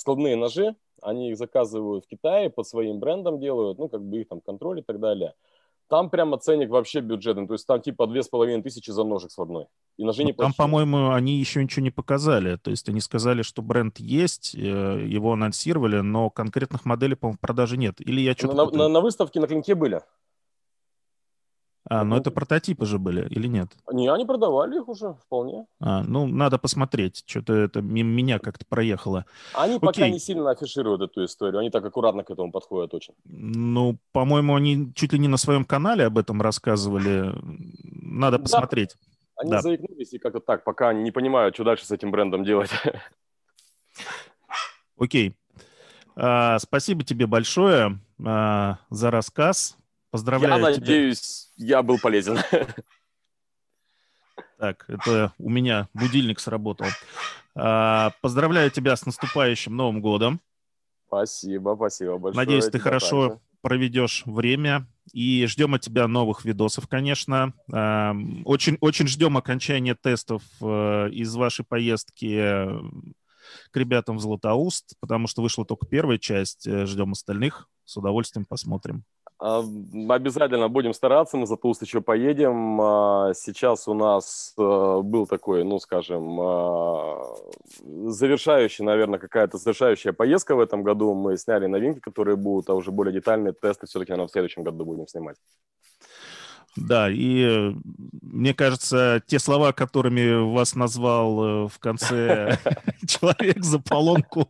[0.00, 4.28] Складные ножи, они их заказывают в Китае, под своим брендом делают, ну, как бы их
[4.28, 5.34] там контроль и так далее.
[5.88, 9.30] Там прямо ценник вообще бюджетный, то есть там типа две с половиной тысячи за ножик
[9.30, 9.66] сводной.
[9.98, 12.56] И ножи не Там, по-моему, они еще ничего не показали.
[12.56, 17.40] То есть они сказали, что бренд есть, э, его анонсировали, но конкретных моделей, по-моему, в
[17.40, 18.00] продаже нет.
[18.00, 18.54] Или я что-то...
[18.54, 20.00] На, на, на выставке на клинке были.
[21.92, 23.68] А, ну это прототипы же были или нет?
[23.92, 25.66] Не, они продавали их уже вполне.
[25.80, 27.24] А, ну, надо посмотреть.
[27.26, 29.26] Что-то это мимо меня как-то проехало.
[29.54, 30.12] Они пока Окей.
[30.12, 31.58] не сильно афишируют эту историю.
[31.58, 33.14] Они так аккуратно к этому подходят очень.
[33.24, 37.34] Ну, по-моему, они чуть ли не на своем канале об этом рассказывали.
[37.82, 38.44] Надо Да.
[38.44, 38.94] посмотреть.
[39.36, 39.60] Они Да.
[39.60, 42.70] заикнулись и как-то так, пока не понимают, что дальше с этим брендом делать.
[44.96, 45.34] Окей.
[46.14, 49.76] А, спасибо тебе большое а, за рассказ.
[50.10, 50.80] Поздравляю Я тебя.
[50.80, 52.38] надеюсь, я был полезен.
[54.58, 56.86] Так, это у меня будильник сработал.
[57.54, 60.38] А, поздравляю тебя с наступающим Новым годом.
[61.06, 62.44] Спасибо, спасибо большое.
[62.44, 63.40] Надеюсь, ты хорошо также.
[63.62, 64.86] проведешь время.
[65.14, 67.54] И ждем от тебя новых видосов, конечно.
[67.72, 72.80] А, Очень, очень ждем окончания тестов э, из вашей поездки э,
[73.70, 76.66] к ребятам в Златоуст, потому что вышла только первая часть.
[76.66, 77.66] Э, Ждем остальных.
[77.86, 79.04] С удовольствием посмотрим.
[79.40, 79.64] А,
[80.10, 82.80] Обязательно будем стараться, мы за Туст еще поедем.
[82.80, 87.34] А, Сейчас у нас э, был такой, ну, скажем, а,
[87.80, 91.14] завершающий, наверное, какая-то завершающая поездка в этом году.
[91.14, 94.84] Мы сняли новинки, которые будут, а уже более детальные тесты все-таки, наверное, в следующем году
[94.84, 95.36] будем снимать.
[96.76, 97.72] Да, и э,
[98.22, 102.58] мне кажется, те слова, которыми вас назвал э, в конце
[103.06, 104.48] человек за поломку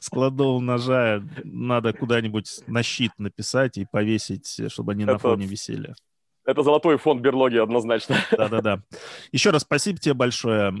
[0.00, 5.94] складового ножа, надо куда-нибудь на щит написать и повесить, э, чтобы они на фоне висели.
[6.44, 8.16] Это золотой фонд берлоги однозначно.
[8.32, 8.82] Да-да-да.
[9.30, 10.74] Еще раз спасибо тебе большое.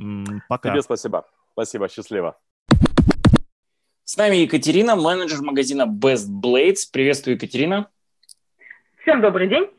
[0.48, 0.70] Пока.
[0.70, 1.24] Тебе спасибо.
[1.52, 2.36] Спасибо, счастливо.
[4.04, 6.80] С нами Екатерина, менеджер магазина Best Blades.
[6.92, 7.88] Приветствую, Екатерина.
[9.02, 9.70] Всем добрый день.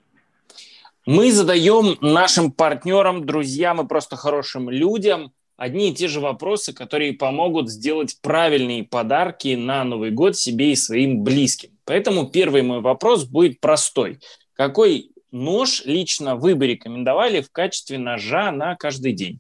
[1.06, 7.14] Мы задаем нашим партнерам, друзьям и просто хорошим людям одни и те же вопросы, которые
[7.14, 11.72] помогут сделать правильные подарки на Новый год себе и своим близким.
[11.86, 14.20] Поэтому первый мой вопрос будет простой.
[14.54, 19.40] Какой нож лично вы бы рекомендовали в качестве ножа на каждый день?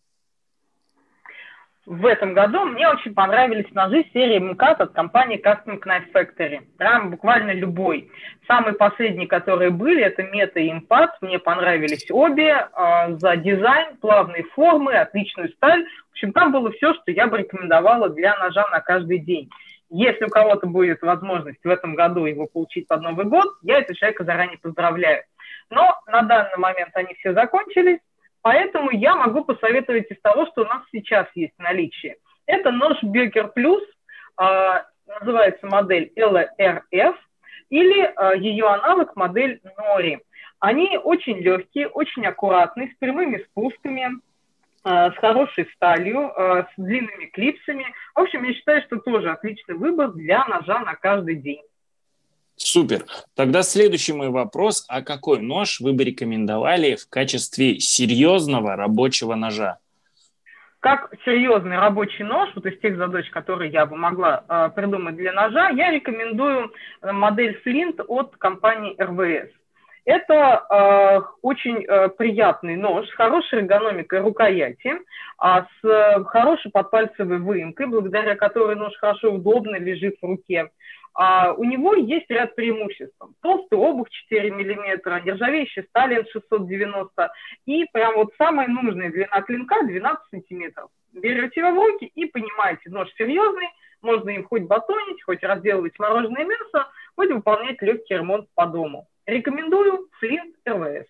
[1.86, 6.62] В этом году мне очень понравились ножи серии МКАТ от компании Custom Knife Factory.
[6.78, 8.10] Прям буквально любой.
[8.48, 11.12] Самые последние, которые были, это Мета и Импат.
[11.20, 15.84] Мне понравились обе э, за дизайн, плавные формы, отличную сталь.
[15.84, 19.50] В общем, там было все, что я бы рекомендовала для ножа на каждый день.
[19.90, 23.96] Если у кого-то будет возможность в этом году его получить под Новый год, я этого
[23.96, 25.24] человека заранее поздравляю.
[25.70, 28.00] Но на данный момент они все закончились.
[28.44, 32.18] Поэтому я могу посоветовать из того, что у нас сейчас есть в наличии.
[32.46, 33.82] Это нож Бекер Плюс,
[34.36, 37.16] а, называется модель LRF,
[37.70, 40.20] или а, ее аналог модель Нори.
[40.60, 44.10] Они очень легкие, очень аккуратные, с прямыми спусками,
[44.84, 47.86] а, с хорошей сталью, с длинными клипсами.
[48.14, 51.62] В общем, я считаю, что тоже отличный выбор для ножа на каждый день.
[52.56, 53.06] Супер.
[53.36, 54.86] Тогда следующий мой вопрос.
[54.88, 59.80] А какой нож вы бы рекомендовали в качестве серьезного рабочего ножа?
[60.84, 65.32] как серьезный рабочий нож, вот из тех задач, которые я бы могла э, придумать для
[65.32, 69.50] ножа, я рекомендую модель Flint от компании RVS.
[70.06, 74.92] Это э, очень э, приятный нож с хорошей эргономикой рукояти,
[75.38, 80.70] а с э, хорошей подпальцевой выемкой, благодаря которой нож хорошо удобно лежит в руке.
[81.16, 83.16] А у него есть ряд преимуществ.
[83.42, 87.32] Толстый обух 4 мм, нержавеющий сталин 690
[87.66, 90.90] и прям вот самая нужная длина клинка 12 сантиметров.
[91.14, 93.68] Берете его в руки и понимаете, нож серьезный,
[94.02, 99.08] можно им хоть батонить, хоть разделывать мороженое мясо, хоть выполнять легкий ремонт по дому.
[99.28, 101.06] Рекомендую Flint RVS.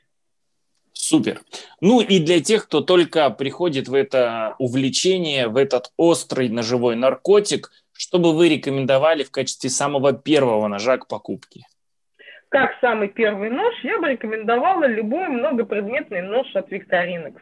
[0.94, 1.42] Супер.
[1.82, 7.72] Ну и для тех, кто только приходит в это увлечение, в этот острый ножевой наркотик,
[7.94, 11.62] что бы вы рекомендовали в качестве самого первого ножа к покупке?
[12.50, 17.36] Как самый первый нож, я бы рекомендовала любой многопредметный нож от Victorinox.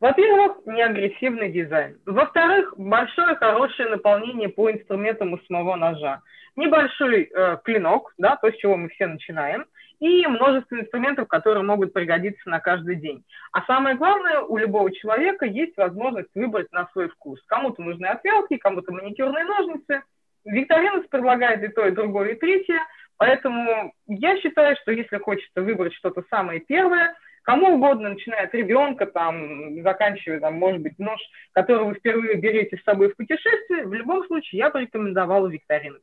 [0.00, 1.98] Во-первых, неагрессивный дизайн.
[2.06, 6.20] Во-вторых, большое хорошее наполнение по инструментам у самого ножа.
[6.56, 9.66] Небольшой э, клинок, да, то, с чего мы все начинаем,
[10.00, 13.22] и множество инструментов, которые могут пригодиться на каждый день.
[13.52, 17.40] А самое главное, у любого человека есть возможность выбрать на свой вкус.
[17.46, 20.02] Кому-то нужны отвязки, кому-то маникюрные ножницы.
[20.44, 22.80] Викторинус предлагает и то, и другое, и третье.
[23.18, 29.04] Поэтому я считаю, что если хочется выбрать что-то самое первое, кому угодно, начиная от ребенка,
[29.04, 31.20] там, заканчивая, там, может быть, нож,
[31.52, 36.00] который вы впервые берете с собой в путешествие, в любом случае я бы рекомендовала Викторинус.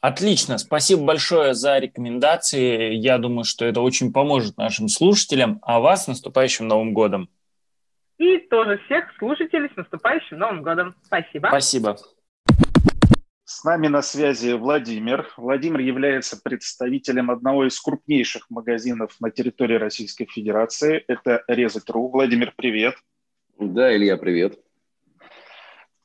[0.00, 2.94] Отлично, спасибо большое за рекомендации.
[2.94, 5.58] Я думаю, что это очень поможет нашим слушателям.
[5.62, 7.28] А вас с наступающим Новым годом.
[8.18, 10.94] И тоже всех слушателей с наступающим Новым годом.
[11.02, 11.48] Спасибо.
[11.48, 11.96] Спасибо.
[13.44, 15.32] С нами на связи Владимир.
[15.36, 21.02] Владимир является представителем одного из крупнейших магазинов на территории Российской Федерации.
[21.08, 22.10] Это Резать.ру.
[22.10, 22.94] Владимир, привет.
[23.58, 24.60] Да, Илья, привет.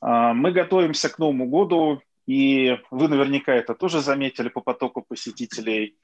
[0.00, 5.96] А, мы готовимся к Новому году, и вы наверняка это тоже заметили по потоку посетителей.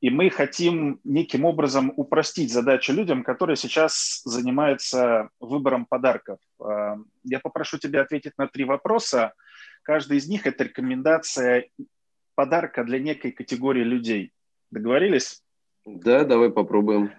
[0.00, 6.38] И мы хотим неким образом упростить задачу людям, которые сейчас занимаются выбором подарков.
[6.60, 9.32] А, я попрошу тебя ответить на три вопроса.
[9.82, 11.68] Каждый из них– это рекомендация
[12.34, 14.32] подарка для некой категории людей.
[14.72, 15.42] Договорились?
[15.84, 17.12] Да, давай попробуем.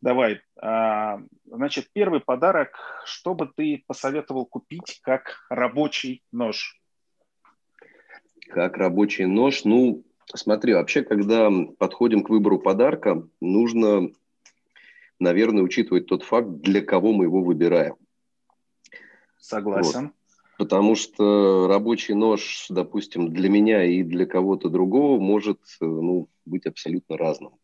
[0.00, 0.42] Давай.
[0.60, 2.78] А, значит, первый подарок.
[3.04, 6.81] Что бы ты посоветовал купить как рабочий нож?
[8.52, 9.64] Как рабочий нож?
[9.64, 14.10] Ну, смотри, вообще, когда подходим к выбору подарка, нужно,
[15.18, 17.96] наверное, учитывать тот факт, для кого мы его выбираем.
[19.38, 20.04] Согласен.
[20.04, 20.12] Вот
[20.58, 26.66] потому что рабочий нож, допустим, для меня и для кого-то другого может э, ну, быть
[26.66, 27.54] абсолютно разным.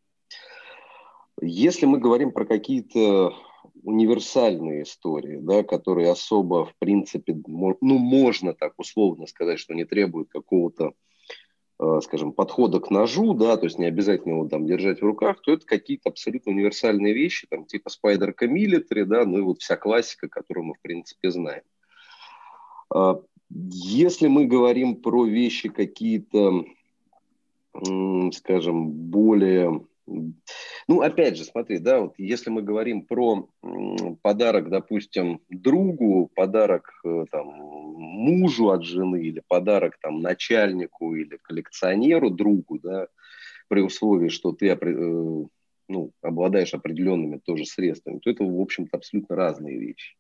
[1.41, 3.35] Если мы говорим про какие-то
[3.83, 10.29] универсальные истории, да, которые особо, в принципе, ну, можно так условно сказать, что не требуют
[10.29, 10.93] какого-то,
[11.81, 15.41] э, скажем, подхода к ножу, да, то есть не обязательно его там держать в руках,
[15.43, 19.77] то это какие-то абсолютно универсальные вещи, там, типа Spider Military, да, ну и вот вся
[19.77, 21.63] классика, которую мы, в принципе, знаем.
[22.95, 26.65] А, если мы говорим про вещи какие-то,
[28.33, 29.87] скажем, более...
[30.89, 33.49] Ну, опять же, смотри, да, вот если мы говорим про
[34.23, 42.31] подарок, допустим, другу, подарок э, там, мужу от жены или подарок там начальнику или коллекционеру
[42.31, 43.09] другу, да,
[43.69, 44.77] при условии, что ты э,
[45.89, 50.17] ну, обладаешь определенными тоже средствами, то это, в общем-то, абсолютно разные вещи.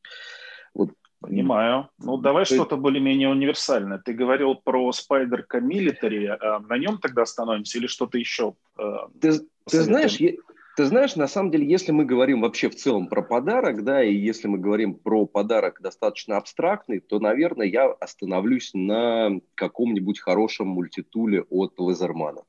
[0.74, 1.89] Вот Понимаю.
[1.99, 2.55] Ну, давай Ты...
[2.55, 3.99] что-то более-менее универсальное.
[3.99, 6.26] Ты говорил про Spider Military.
[6.26, 8.55] А на нем тогда остановимся или что-то еще?
[8.78, 9.32] Э, ты,
[9.71, 10.33] ты знаешь, я,
[10.77, 14.14] ты знаешь, на самом деле, если мы говорим вообще в целом про подарок, да, и
[14.14, 21.43] если мы говорим про подарок достаточно абстрактный, то, наверное, я остановлюсь на каком-нибудь хорошем мультитуле
[21.51, 22.43] от Лазермана.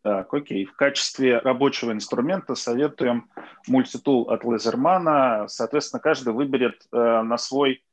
[0.00, 0.64] Так, окей.
[0.64, 3.28] В качестве рабочего инструмента советуем
[3.66, 5.46] мультитул от Лазермана.
[5.48, 7.84] Соответственно, каждый выберет э, на свой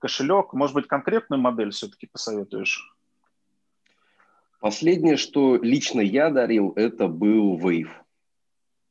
[0.00, 0.54] кошелек.
[0.54, 2.97] Может быть, конкретную модель все-таки посоветуешь?
[4.60, 7.90] Последнее, что лично я дарил, это был Wave.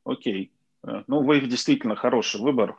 [0.04, 0.52] Окей.
[0.86, 2.78] Э, ну, Wave действительно хороший выбор.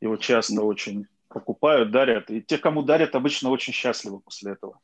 [0.00, 2.30] Его часто очень покупают, дарят.
[2.30, 4.80] И те, кому дарят, обычно очень счастливы после этого.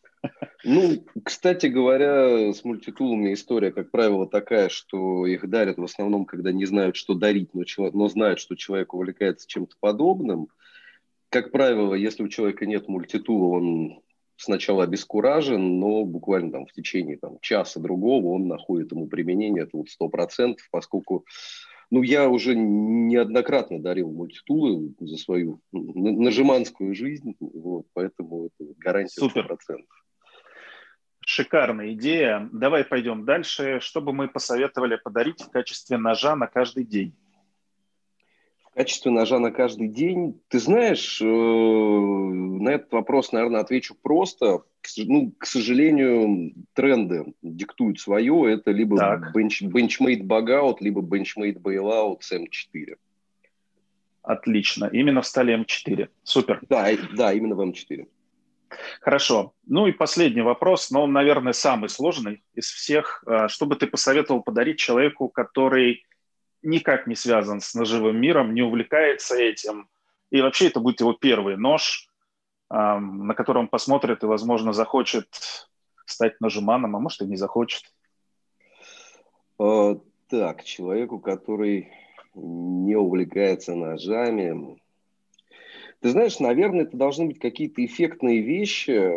[0.64, 6.52] Ну, кстати говоря, с мультитулами история, как правило, такая, что их дарят в основном, когда
[6.52, 10.48] не знают, что дарить, но, но знают, что человек увлекается чем-то подобным.
[11.28, 14.00] Как правило, если у человека нет мультитула, он
[14.36, 19.76] сначала обескуражен, но буквально там в течение там, часа другого он находит ему применение, это
[19.76, 21.24] вот сто процентов, поскольку
[21.90, 29.46] ну, я уже неоднократно дарил мультитулы за свою нажиманскую жизнь, вот, поэтому это гарантия Супер.
[29.46, 29.84] 100%.
[31.28, 32.48] Шикарная идея.
[32.52, 33.80] Давай пойдем дальше.
[33.80, 37.16] Что бы мы посоветовали подарить в качестве ножа на каждый день?
[38.76, 40.38] В качестве ножа на каждый день?
[40.48, 44.64] Ты знаешь, э, на этот вопрос, наверное, отвечу просто.
[44.98, 48.52] Ну, к сожалению, тренды диктуют свое.
[48.52, 52.96] Это либо bench, Benchmade Bugout, либо Benchmade Bailout с M4.
[54.20, 54.90] Отлично.
[54.92, 56.10] Именно в столе M4.
[56.22, 56.60] Супер.
[56.68, 58.06] Да, да, именно в M4.
[59.00, 59.54] Хорошо.
[59.66, 63.24] Ну и последний вопрос, но он, наверное, самый сложный из всех.
[63.26, 66.04] А, что бы ты посоветовал подарить человеку, который
[66.62, 69.88] никак не связан с ножевым миром, не увлекается этим,
[70.30, 72.08] и вообще это будет его первый нож,
[72.68, 75.28] на который он посмотрит и, возможно, захочет
[76.04, 77.82] стать ножеманом, а может и не захочет?
[79.58, 79.96] А,
[80.28, 81.92] так, человеку, который
[82.34, 84.78] не увлекается ножами,
[86.00, 89.12] ты знаешь, наверное, это должны быть какие-то эффектные вещи.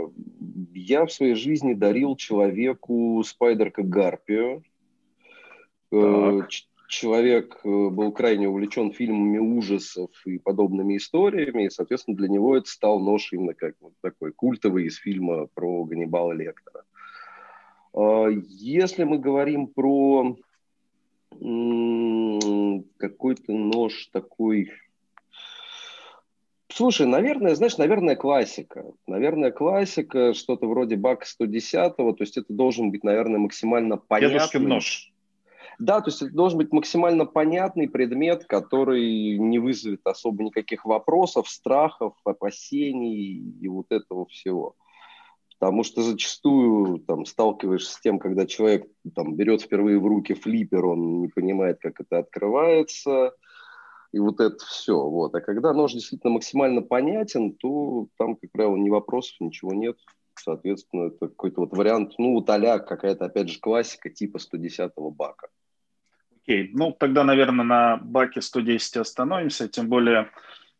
[0.74, 4.64] Я в своей жизни дарил человеку спайдерка Гарпию.
[5.92, 6.50] Э, так.
[6.90, 12.68] Человек э, был крайне увлечен фильмами ужасов и подобными историями, и, соответственно, для него это
[12.68, 16.86] стал нож именно как вот такой культовый из фильма про Ганнибала Лектора.
[17.94, 20.36] А, если мы говорим про
[22.98, 24.72] какой-то нож такой
[26.72, 28.86] Слушай, наверное, знаешь, наверное, классика.
[29.06, 34.40] Наверное, классика, что-то вроде бака 110 то есть это должен быть, наверное, максимально понятный.
[34.40, 35.09] Дедушкин нож.
[35.80, 41.50] Да, то есть это должен быть максимально понятный предмет, который не вызовет особо никаких вопросов,
[41.50, 44.76] страхов, опасений и вот этого всего.
[45.58, 50.86] Потому что зачастую там, сталкиваешься с тем, когда человек там, берет впервые в руки флиппер,
[50.86, 53.34] он не понимает, как это открывается,
[54.12, 55.00] и вот это все.
[55.00, 55.34] Вот.
[55.36, 59.98] А когда нож действительно максимально понятен, то там, как правило, ни вопросов, ничего нет.
[60.36, 65.48] Соответственно, это какой-то вот вариант, ну, вот а какая-то, опять же, классика типа 110-го бака.
[66.50, 70.32] Окей, ну, тогда, наверное, на баке 110 остановимся, тем более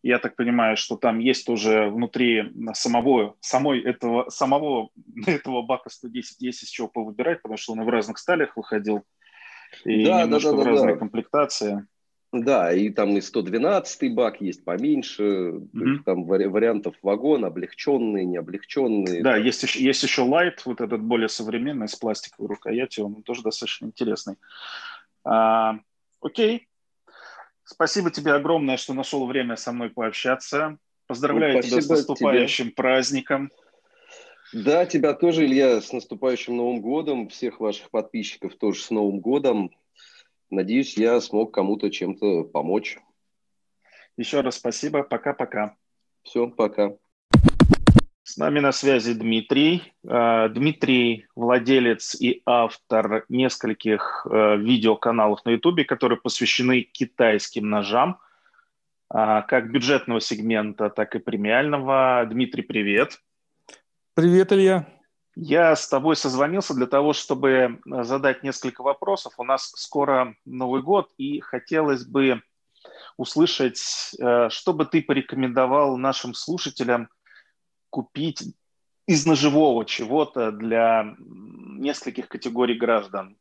[0.02, 4.90] я так понимаю, что там есть уже внутри самого, самой этого, самого
[5.28, 9.04] этого бака 110 есть из чего повыбирать, потому что он в разных сталях выходил
[9.86, 11.00] и да, немножко да, да, в разной да.
[11.00, 11.86] комплектации.
[12.32, 16.04] Да, и там и 112 бак есть поменьше, mm-hmm.
[16.04, 19.22] там вари- вариантов вагон, облегченные, необлегченные.
[19.22, 23.44] Да, есть еще, есть еще Light, вот этот более современный, с пластиковой рукоятью, он тоже
[23.44, 24.36] достаточно интересный.
[25.24, 25.80] А,
[26.22, 26.70] окей,
[27.72, 30.80] Спасибо тебе огромное, что нашел время со мной пообщаться.
[31.06, 32.74] Поздравляю ну, тебя с наступающим тебе.
[32.74, 33.52] праздником.
[34.54, 37.30] Да, тебя тоже, Илья, с наступающим Новым годом.
[37.30, 39.70] Всех ваших подписчиков тоже с Новым годом.
[40.50, 42.98] Надеюсь, я смог кому-то чем-то помочь.
[44.18, 45.04] Еще раз спасибо.
[45.04, 45.76] Пока-пока.
[46.24, 46.96] Все, пока.
[48.30, 49.92] С нами на связи Дмитрий.
[50.08, 58.20] Э, Дмитрий– владелец и автор нескольких э, видеоканалов на YouTube, которые посвящены китайским ножам,
[59.12, 62.24] э, как бюджетного сегмента, так и премиального.
[62.30, 63.18] Дмитрий, привет.
[64.14, 64.86] Привет, Илья.
[65.36, 69.34] Я с тобой созвонился для того, чтобы задать несколько вопросов.
[69.40, 72.44] У нас скоро Новый год, и хотелось бы
[73.18, 77.10] услышать, что бы ты порекомендовал нашим слушателям–
[77.90, 78.44] купить
[79.08, 83.38] из ножевого чего-то для нескольких категорий граждан.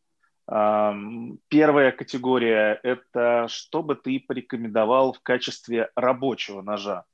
[0.47, 7.05] Первая категория– это что бы ты порекомендовал в качестве рабочего ножа?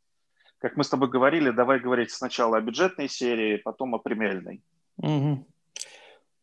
[0.58, 4.62] Как мы с тобой говорили, давай говорить сначала о бюджетной серии, потом о премиальной.
[4.98, 5.46] Угу.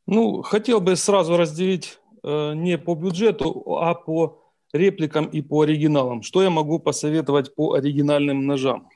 [0.08, 6.24] Ну, хотел бы сразу разделить э, не по бюджету, а по репликам и по оригиналам.
[6.24, 8.90] Что я могу посоветовать по оригинальным ножам?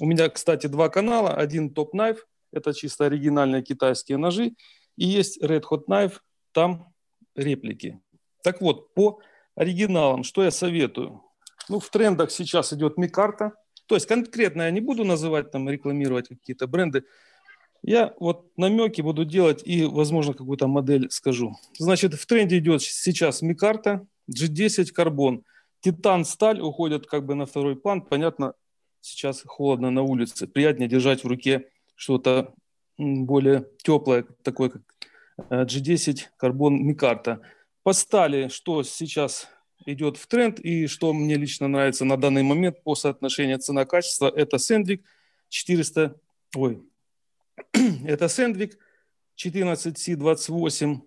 [0.00, 1.34] У меня, кстати, два канала.
[1.34, 2.18] Один Top Knife,
[2.52, 4.54] это чисто оригинальные китайские ножи.
[4.96, 6.20] И есть Red Hot Knife,
[6.52, 6.92] там
[7.34, 8.00] реплики.
[8.42, 9.20] Так вот, по
[9.54, 11.22] оригиналам, что я советую?
[11.68, 13.52] Ну, в трендах сейчас идет Микарта.
[13.86, 17.04] То есть конкретно я не буду называть, там, рекламировать какие-то бренды.
[17.82, 21.54] Я вот намеки буду делать и, возможно, какую-то модель скажу.
[21.78, 25.44] Значит, в тренде идет сейчас Микарта, G10 карбон.
[25.80, 28.02] Титан, сталь уходят как бы на второй план.
[28.02, 28.54] Понятно,
[29.06, 32.54] сейчас холодно на улице, приятнее держать в руке что-то
[32.98, 34.82] более теплое, такое как
[35.50, 37.40] э, G10 карбон микарта.
[37.82, 39.48] По стали, что сейчас
[39.84, 44.58] идет в тренд и что мне лично нравится на данный момент по соотношению цена-качество, это
[44.58, 45.04] Сендвик
[45.50, 46.18] 400,
[46.56, 46.82] ой,
[48.04, 48.78] это Сендвик
[49.36, 51.00] 14C28,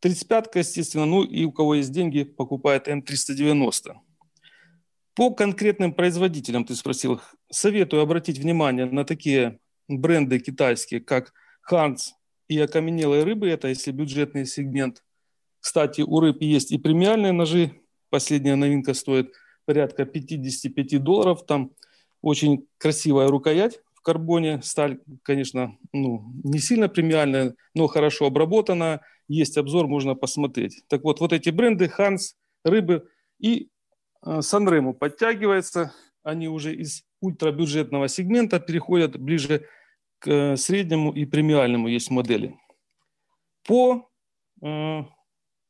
[0.00, 3.94] 35 естественно, ну и у кого есть деньги, покупает М390.
[5.14, 12.14] По конкретным производителям, ты спросил, советую обратить внимание на такие бренды китайские, как Ханс
[12.48, 15.04] и окаменелые рыбы, это если бюджетный сегмент.
[15.60, 17.72] Кстати, у рыб есть и премиальные ножи,
[18.10, 19.32] последняя новинка стоит
[19.64, 21.70] порядка 55 долларов, там
[22.20, 29.56] очень красивая рукоять в карбоне, сталь, конечно, ну, не сильно премиальная, но хорошо обработана, есть
[29.56, 30.82] обзор, можно посмотреть.
[30.88, 33.08] Так вот, вот эти бренды Ханс, рыбы
[33.38, 33.68] и
[34.24, 39.66] Э, Санрему подтягивается, они уже из ультрабюджетного сегмента переходят ближе
[40.18, 42.58] к э, среднему и премиальному есть модели.
[43.66, 44.10] По
[44.62, 45.02] э,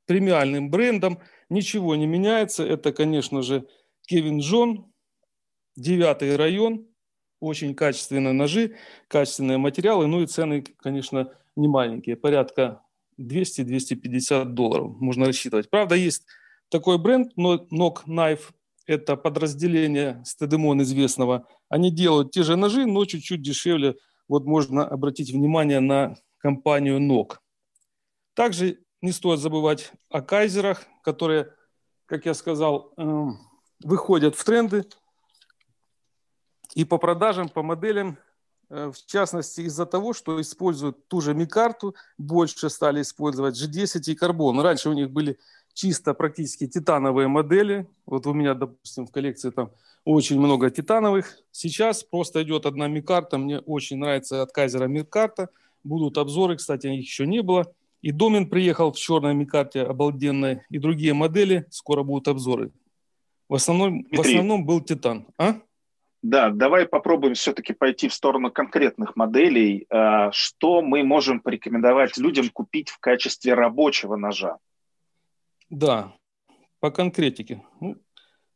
[0.06, 2.64] премиальным брендам ничего не меняется.
[2.64, 3.66] Это, конечно же,
[4.06, 4.92] Кевин Джон,
[5.76, 6.86] девятый район,
[7.40, 8.76] очень качественные ножи,
[9.08, 12.82] качественные материалы, ну и цены, конечно, не маленькие, порядка
[13.20, 15.70] 200-250 долларов можно рассчитывать.
[15.70, 16.26] Правда, есть
[16.74, 18.50] такой бренд Knock Knife,
[18.84, 23.94] это подразделение Стедемон известного, они делают те же ножи, но чуть-чуть дешевле.
[24.26, 27.40] Вот можно обратить внимание на компанию Нок.
[28.34, 31.54] Также не стоит забывать о кайзерах, которые,
[32.06, 33.38] как я сказал, эм,
[33.84, 34.84] выходят в тренды.
[36.74, 38.18] И по продажам, по моделям,
[38.68, 44.16] э, в частности, из-за того, что используют ту же Микарту, больше стали использовать G10 и
[44.16, 44.58] карбон.
[44.58, 45.38] Раньше у них были
[45.74, 47.86] чисто практически титановые модели.
[48.06, 49.70] Вот у меня, допустим, в коллекции там
[50.04, 51.38] очень много титановых.
[51.50, 53.36] Сейчас просто идет одна микарта.
[53.36, 55.50] Мне очень нравится от Кайзера микарта.
[55.82, 57.66] Будут обзоры, кстати, их еще не было.
[58.00, 60.62] И Домин приехал в черной микарте обалденной.
[60.70, 61.66] И другие модели.
[61.70, 62.70] Скоро будут обзоры.
[63.48, 65.26] В основном, в основном был титан.
[65.38, 65.56] А?
[66.22, 69.86] Да, давай попробуем все-таки пойти в сторону конкретных моделей.
[69.90, 74.58] А, что мы можем порекомендовать людям купить в качестве рабочего ножа?
[75.70, 76.14] Да,
[76.80, 77.64] по конкретике.
[77.80, 77.96] Ну,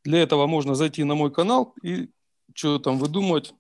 [0.04, 2.10] для этого можно зайти на мой канал и
[2.54, 3.54] что там выдумывать.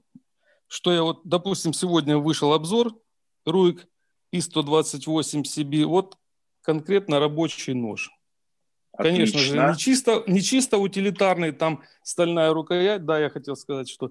[0.66, 2.94] Что я вот, допустим, сегодня вышел обзор
[3.46, 3.88] Руик
[4.32, 5.86] И-128CB.
[5.86, 6.16] Вот
[6.60, 8.10] конкретно рабочий нож.
[8.96, 13.04] Конечно же, не чисто, не чисто утилитарный, там стальная рукоять.
[13.04, 14.10] Да, я хотел сказать, что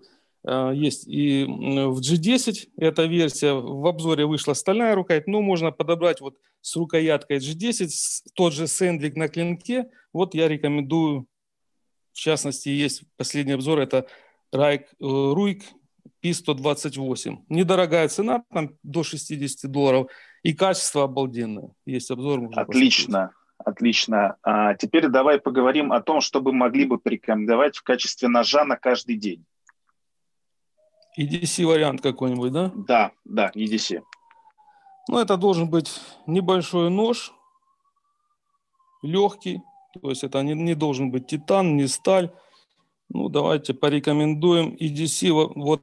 [0.73, 3.53] есть и в G10 эта версия.
[3.53, 7.89] В обзоре вышла стальная рукоять, но можно подобрать вот с рукояткой G10,
[8.33, 9.89] тот же сэндвик на клинке.
[10.13, 11.27] Вот я рекомендую,
[12.13, 14.07] в частности, есть последний обзор, это
[14.51, 15.63] Райк, э, Руик
[16.23, 17.37] P128.
[17.49, 20.09] Недорогая цена, там до 60 долларов,
[20.43, 21.71] и качество обалденное.
[21.85, 22.41] Есть обзор.
[22.41, 23.03] Можно Отлично.
[23.05, 23.37] Посмотреть.
[23.57, 24.37] Отлично.
[24.43, 28.77] А теперь давай поговорим о том, что бы могли бы порекомендовать в качестве ножа на
[28.77, 29.45] каждый день.
[31.17, 32.71] EDC вариант какой-нибудь, да?
[32.75, 34.01] Да, да, EDC.
[35.09, 35.89] Ну, это должен быть
[36.25, 37.33] небольшой нож,
[39.01, 39.61] легкий,
[40.01, 42.31] то есть это не, не должен быть титан, не сталь.
[43.09, 45.31] Ну, давайте порекомендуем EDC.
[45.55, 45.81] Вот,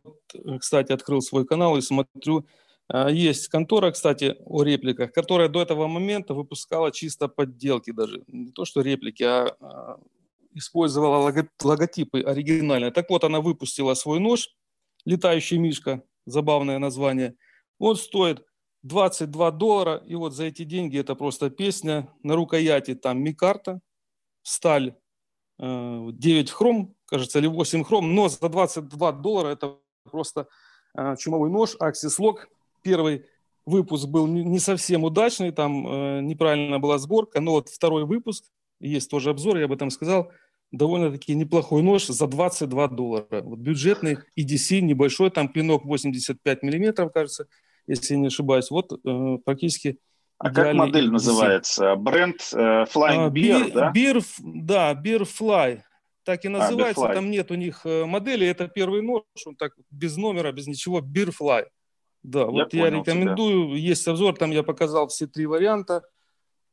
[0.60, 2.44] кстати, открыл свой канал и смотрю,
[2.88, 8.22] а, есть контора, кстати, о репликах, которая до этого момента выпускала чисто подделки даже.
[8.26, 9.98] Не то, что реплики, а, а
[10.54, 11.32] использовала
[11.62, 12.92] логотипы оригинальные.
[12.92, 14.50] Так вот, она выпустила свой нож,
[15.04, 17.36] летающий мишка, забавное название.
[17.78, 18.44] Он стоит
[18.82, 22.12] 22 доллара, и вот за эти деньги это просто песня.
[22.22, 23.80] На рукояти там микарта,
[24.42, 24.94] сталь
[25.58, 29.78] 9 э, хром, кажется, или 8 хром, но за 22 доллара это
[30.10, 30.48] просто
[30.96, 32.46] э, чумовой нож, Axis Lock
[32.82, 33.24] первый
[33.64, 38.44] выпуск был не совсем удачный, там э, неправильно была сборка, но вот второй выпуск,
[38.80, 40.30] есть тоже обзор, я об этом сказал,
[40.76, 43.42] довольно-таки неплохой нож за 22 доллара.
[43.42, 47.46] Вот бюджетный EDC, небольшой, там клинок 85 миллиметров, кажется,
[47.86, 48.70] если не ошибаюсь.
[48.70, 49.98] Вот э, практически
[50.38, 51.10] а как модель EDC.
[51.10, 51.94] называется?
[51.96, 53.92] Бренд э, Flying а, Beer, да?
[53.94, 55.80] Beer, да, Beer Fly.
[56.24, 57.08] Так и а, называется.
[57.08, 58.46] А, там нет у них э, модели.
[58.46, 61.00] Это первый нож, он так без номера, без ничего.
[61.00, 61.66] Beer Fly.
[62.22, 63.68] Да, я вот я рекомендую.
[63.68, 63.78] Тебя.
[63.78, 66.02] Есть обзор, там я показал все три варианта.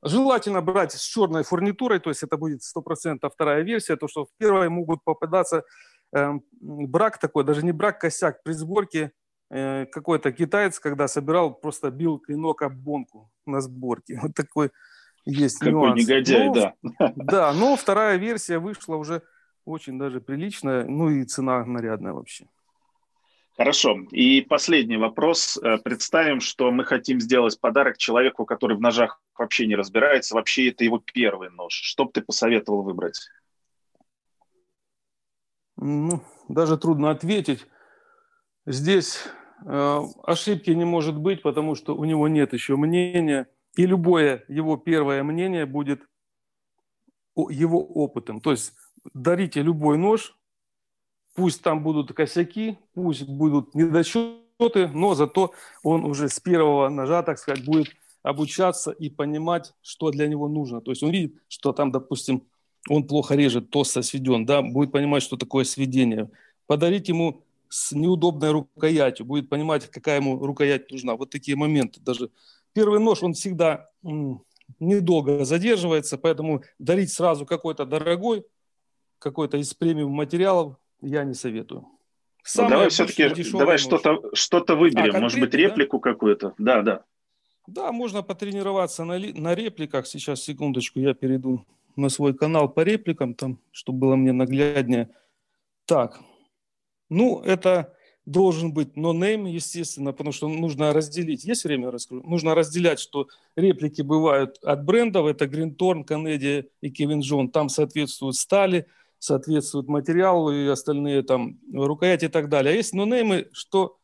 [0.03, 4.29] Желательно брать с черной фурнитурой, то есть это будет 100% вторая версия, то что в
[4.37, 5.63] первой могут попадаться
[6.15, 9.11] э, брак такой, даже не брак, косяк при сборке.
[9.51, 14.17] Э, какой-то китаец, когда собирал, просто бил клинок об бонку на сборке.
[14.21, 14.71] Вот такой
[15.25, 16.01] есть Какой нюанс.
[16.01, 16.73] негодяй, но, да.
[17.15, 19.21] Да, но вторая версия вышла уже
[19.65, 22.47] очень даже приличная, ну и цена нарядная вообще.
[23.57, 23.99] Хорошо.
[24.11, 25.57] И последний вопрос.
[25.57, 30.35] Э, представим, что мы хотим сделать подарок человеку, который в ножах вообще не разбирается.
[30.35, 31.73] Вообще это его первый нож.
[31.73, 33.19] Что бы ты посоветовал выбрать?
[35.77, 37.67] Ну, даже трудно ответить.
[38.65, 39.23] Здесь
[39.65, 43.47] э, ошибки не может быть, потому что у него нет еще мнения.
[43.75, 46.01] И любое его первое мнение будет
[47.35, 48.41] его опытом.
[48.41, 48.73] То есть
[49.13, 50.37] дарите любой нож,
[51.33, 55.53] Пусть там будут косяки, пусть будут недочеты, но зато
[55.83, 57.87] он уже с первого ножа, так сказать, будет
[58.21, 60.81] обучаться и понимать, что для него нужно.
[60.81, 62.43] То есть он видит, что там, допустим,
[62.89, 66.29] он плохо режет, толсто сведен, да, будет понимать, что такое сведение.
[66.67, 71.15] Подарить ему с неудобной рукоятью, будет понимать, какая ему рукоять нужна.
[71.15, 72.29] Вот такие моменты даже.
[72.73, 73.89] Первый нож, он всегда
[74.79, 78.45] недолго задерживается, поэтому дарить сразу какой-то дорогой,
[79.19, 81.87] какой-то из премиум материалов, я не советую.
[82.57, 86.11] ну, давай все-таки давай что-то что выберем, а, может быть реплику да?
[86.11, 86.53] какую-то.
[86.57, 87.03] Да, да.
[87.67, 90.07] Да, можно потренироваться на, на репликах.
[90.07, 95.09] Сейчас, секундочку, я перейду на свой канал по репликам, там, чтобы было мне нагляднее.
[95.85, 96.19] Так,
[97.09, 97.93] ну, это
[98.25, 101.43] должен быть нонейм, естественно, потому что нужно разделить.
[101.43, 102.23] Есть время, расскажу?
[102.23, 105.27] Нужно разделять, что реплики бывают от брендов.
[105.27, 107.49] Это Гринторн, Канеди и Кевин Джон.
[107.49, 108.87] Там соответствуют стали–
[109.21, 112.73] соответствует материалу и остальные там рукояти и так далее.
[112.73, 113.99] А есть нонеймы, что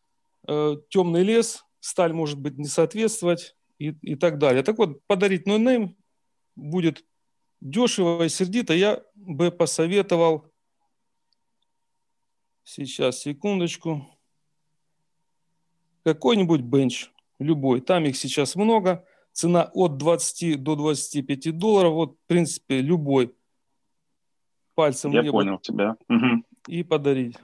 [0.47, 4.61] э, темный лес, сталь может быть не соответствовать и, и так далее.
[4.61, 5.97] Так вот, подарить нонейм
[6.55, 7.03] будет
[7.61, 8.75] дешево и сердито.
[8.75, 10.51] Я бы посоветовал,
[12.63, 14.07] сейчас, секундочку,
[16.03, 17.09] какой-нибудь бенч,
[17.39, 17.81] любой.
[17.81, 19.03] Там их сейчас много.
[19.33, 21.93] Цена от 20 до 25 долларов.
[21.93, 23.33] Вот, в принципе, любой
[24.77, 25.97] пальцем Я понял тебя.
[26.07, 26.43] Угу.
[26.67, 27.35] И подарить.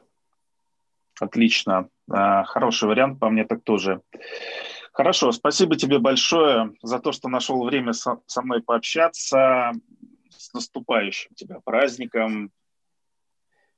[1.20, 1.90] Отлично.
[2.10, 4.02] А, хороший вариант, по мне так тоже.
[4.92, 9.72] Хорошо, спасибо тебе большое за то, что нашел время со, со мной пообщаться.
[10.30, 12.52] С наступающим тебя праздником.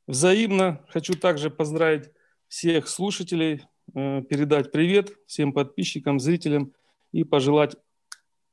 [0.05, 2.11] Взаимно хочу также поздравить
[2.49, 6.73] всех слушателей, э, передать привет всем подписчикам, зрителям
[7.13, 7.77] и пожелать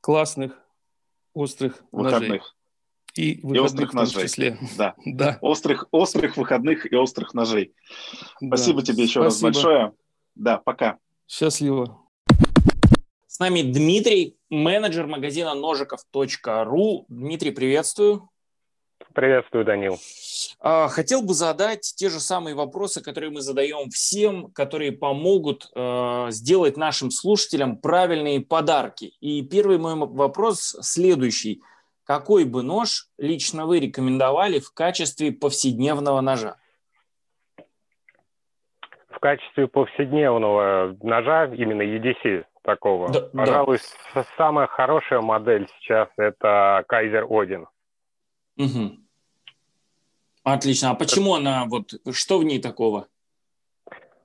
[0.01, 0.61] классных
[1.35, 2.31] острых выходных.
[2.31, 2.62] ножей.
[3.15, 4.25] И, и острых ножей.
[4.25, 4.59] числе.
[4.77, 4.95] Да.
[5.05, 5.39] да.
[5.41, 7.75] Острых, острых выходных и острых ножей.
[8.41, 8.57] Да.
[8.57, 9.25] Спасибо тебе еще Спасибо.
[9.25, 9.93] раз большое.
[10.35, 10.99] Да, пока.
[11.29, 11.99] Счастливо.
[13.27, 17.07] С нами Дмитрий, менеджер магазина ножиков.ру.
[17.09, 18.29] Дмитрий, приветствую.
[19.15, 19.99] Приветствую, Данил.
[20.61, 26.27] А, хотел бы задать те же самые вопросы, которые мы задаем всем, которые помогут э,
[26.31, 29.15] сделать нашим слушателям правильные подарки.
[29.21, 31.63] И первый мой вопрос следующий.
[32.05, 36.57] Какой бы нож лично вы рекомендовали в качестве повседневного ножа?
[39.09, 43.79] В качестве повседневного ножа, именно EDC такого, да, пожалуй,
[44.15, 44.25] да.
[44.37, 47.67] самая хорошая модель сейчас это Kaiser Odin.
[48.57, 48.99] Угу.
[50.45, 50.91] Отлично.
[50.91, 53.07] А почему она, вот, что в ней такого?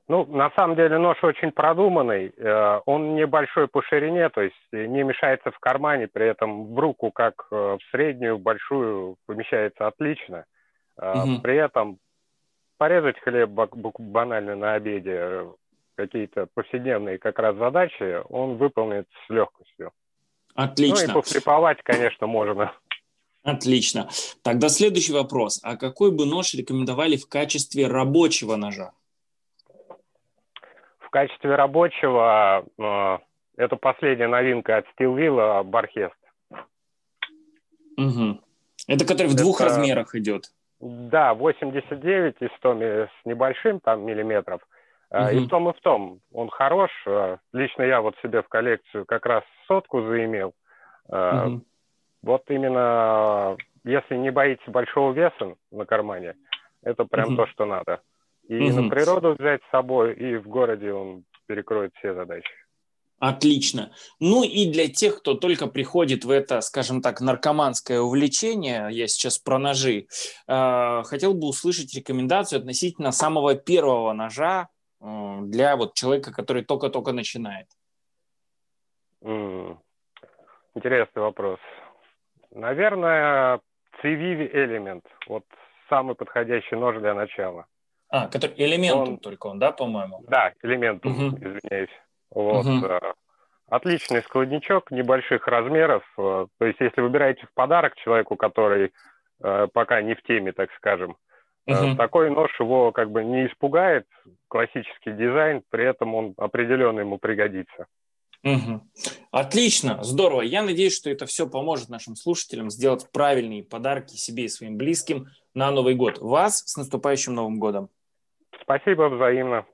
[0.07, 2.31] Ну, на самом деле нож очень продуманный.
[2.37, 7.11] Э, он небольшой по ширине, то есть не мешается в кармане, при этом в руку,
[7.11, 10.45] как э, в среднюю, большую, помещается отлично.
[10.97, 11.41] Угу.
[11.43, 11.99] При этом
[12.77, 15.47] порезать хлеб банально на обеде,
[15.95, 19.91] какие-то повседневные как раз задачи, он выполнит с легкостью.
[20.55, 21.07] Отлично.
[21.07, 22.71] Ну и пофлиповать, конечно, можно.
[23.43, 24.09] Отлично.
[24.43, 25.59] Тогда следующий вопрос.
[25.63, 28.91] А какой бы нож рекомендовали в качестве рабочего ножа?
[31.07, 33.17] В качестве рабочего э,
[33.55, 36.11] это последняя новинка от Steelville Barhest.
[37.97, 38.41] Угу.
[38.87, 40.43] Это который в это, двух размерах идет?
[40.81, 44.61] Да, 89 и 100 с небольшим там миллиметров.
[45.09, 45.29] Угу.
[45.29, 46.19] И в том, и в том.
[46.33, 46.91] Он хорош.
[47.05, 50.53] Э, лично я вот себе в коллекцию как раз сотку заимел.
[51.07, 51.61] Угу
[52.27, 56.35] вот именно, если не боитесь большого веса на кармане,
[56.83, 57.37] это прям угу.
[57.37, 58.01] то, что надо.
[58.47, 58.81] И угу.
[58.81, 62.49] на природу взять с собой, и в городе он перекроет все задачи.
[63.19, 63.91] Отлично.
[64.19, 69.39] Ну и для тех, кто только приходит в это, скажем так, наркоманское увлечение, я сейчас
[69.39, 70.05] про ножи,
[70.47, 74.69] э, хотел бы услышать рекомендацию относительно самого первого ножа
[75.01, 77.67] э, для вот человека, который только-только начинает.
[79.23, 79.77] Mm.
[80.75, 81.59] Интересный вопрос.
[82.51, 83.61] Наверное,
[84.03, 85.01] Civivi Element.
[85.27, 85.43] Вот
[85.89, 87.65] самый подходящий нож для начала.
[88.09, 89.17] А, который элементум он...
[89.17, 90.23] только он, да, по-моему?
[90.27, 91.37] Да, элементум, угу.
[91.37, 91.89] извиняюсь.
[92.31, 92.65] Вот.
[92.65, 92.87] Угу.
[93.69, 96.03] Отличный складничок небольших размеров.
[96.17, 98.93] Э, то есть, если выбираете в подарок человеку, который
[99.43, 101.17] э, пока не в теме, так скажем,
[101.65, 101.95] угу.
[101.97, 104.05] такой нож его как бы не испугает.
[104.47, 107.87] Классический дизайн, при этом он определенно ему пригодится.
[108.43, 108.81] Угу.
[109.31, 110.41] Отлично, здорово.
[110.41, 115.27] Я надеюсь, что это все поможет нашим слушателям сделать правильные подарки себе и своим близким
[115.53, 116.19] на Новый год.
[116.19, 117.89] Вас с наступающим Новым годом.
[118.67, 119.65] Спасибо взаимно.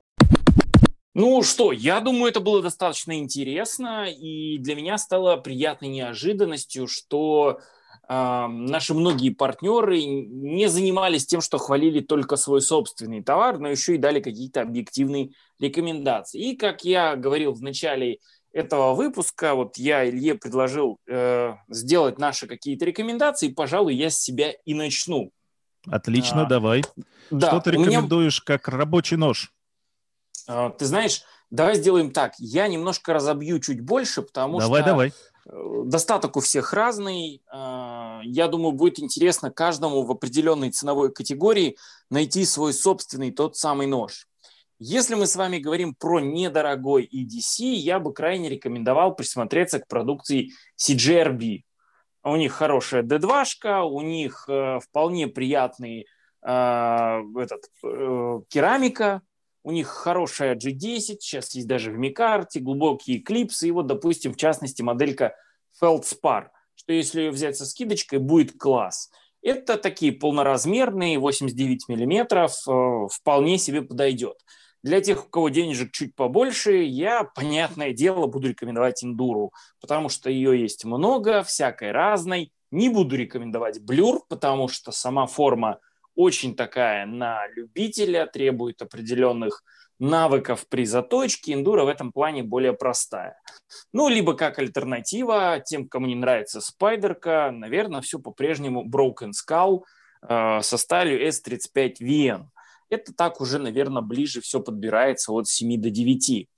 [1.14, 7.58] Ну что, я думаю, это было достаточно интересно, и для меня стало приятной неожиданностью, что
[8.08, 13.96] э, наши многие партнеры не занимались тем, что хвалили только свой собственный товар, но еще
[13.96, 16.50] и дали какие-то объективные рекомендации.
[16.50, 18.20] И, как я говорил в начале
[18.52, 23.48] этого выпуска вот я Илье предложил э, сделать наши какие-то рекомендации.
[23.48, 25.32] Пожалуй, я с себя и начну.
[25.86, 26.82] Отлично, а, давай.
[27.30, 28.58] Да, Что ты рекомендуешь меня...
[28.58, 29.52] как рабочий нож?
[30.46, 32.34] А, ты знаешь, давай сделаем так.
[32.38, 35.12] Я немножко разобью чуть больше, потому давай, что давай.
[35.46, 37.42] Э, достаток у всех разный.
[37.50, 41.76] А, я думаю, будет интересно каждому в определенной ценовой категории
[42.10, 44.26] найти свой собственный тот самый нож.
[44.78, 50.50] Если мы с вами говорим про недорогой EDC, я бы крайне рекомендовал присмотреться к продукции
[50.76, 51.62] CGRB.
[52.24, 56.06] У них хорошая D2, у них э, вполне приятный
[56.42, 59.20] э, этот, э, керамика,
[59.62, 64.36] у них хорошая G10, сейчас есть даже в Микарте, глубокие клипсы, и вот, допустим, в
[64.36, 65.34] частности, моделька
[65.82, 69.10] Feldspar, что если ее взять со скидочкой, будет класс.
[69.42, 72.54] Это такие полноразмерные, 89 миллиметров,
[73.12, 74.38] вполне себе подойдет.
[74.84, 80.28] Для тех, у кого денежек чуть побольше, я, понятное дело, буду рекомендовать Индуру, потому что
[80.28, 82.52] ее есть много, всякой разной.
[82.70, 85.78] Не буду рекомендовать Блюр, потому что сама форма
[86.14, 89.62] очень такая на любителя, требует определенных
[89.98, 91.54] навыков при заточке.
[91.54, 93.40] Индура в этом плане более простая.
[93.94, 99.84] Ну, либо как альтернатива тем, кому не нравится спайдерка, наверное, все по-прежнему Broken Skull
[100.28, 102.48] э, со сталью S35VN
[102.94, 106.48] это так уже, наверное, ближе все подбирается от 7 до 9.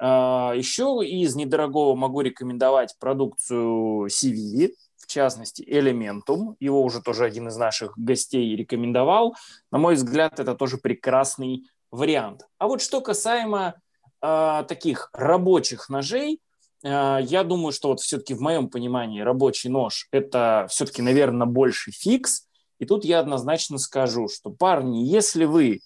[0.00, 6.56] А, Еще из недорогого могу рекомендовать продукцию CVV, в частности, Elementum.
[6.60, 9.34] Его уже тоже один из наших гостей рекомендовал.
[9.70, 12.46] На мой взгляд, это тоже прекрасный вариант.
[12.58, 13.74] А вот что касаемо
[14.22, 16.40] э, таких рабочих ножей,
[16.84, 21.90] э, я думаю, что вот все-таки в моем понимании рабочий нож– это все-таки, наверное, больше
[21.90, 22.46] фикс.
[22.80, 25.80] И тут я однозначно скажу, что, парни, если вы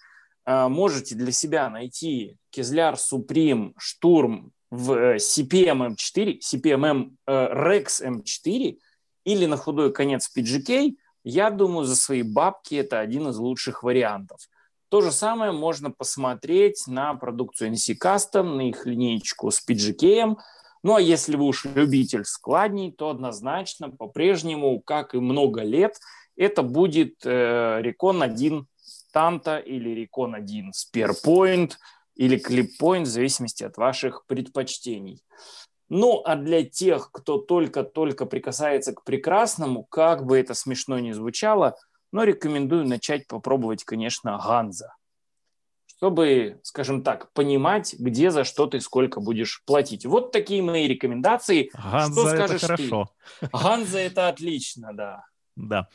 [0.47, 8.79] э, можете для себя найти Кизляр Supreme Штурм в CPM M4, CPM Rex M4
[9.25, 10.95] или на худой конец PGK,
[11.25, 14.39] я думаю, за свои бабки это один из лучших вариантов.
[14.89, 20.37] То же самое можно посмотреть на продукцию NC Custom, на их линейку с PGK.
[20.85, 25.97] Ну а если вы уж любитель складней, то однозначно по-прежнему, как и много лет,
[26.37, 28.67] это будет э, Recon 1
[29.15, 31.73] Tanto или Recon 1 Spearpoint
[32.17, 35.23] или Clippoint, в зависимости от ваших предпочтений.
[35.89, 41.77] Ну, а для тех, кто только-только прикасается к прекрасному, как бы это смешно ни звучало,
[42.11, 44.95] но рекомендую начать попробовать, конечно, Ганза,
[45.87, 50.07] чтобы, скажем так, понимать, где за что ты сколько будешь платить.
[50.07, 51.71] Вот такие мои рекомендации.
[51.75, 53.11] Ганза что скажешь это хорошо.
[53.41, 53.49] Ты?
[53.53, 55.25] Ганза это отлично, да.
[55.57, 55.89] Да.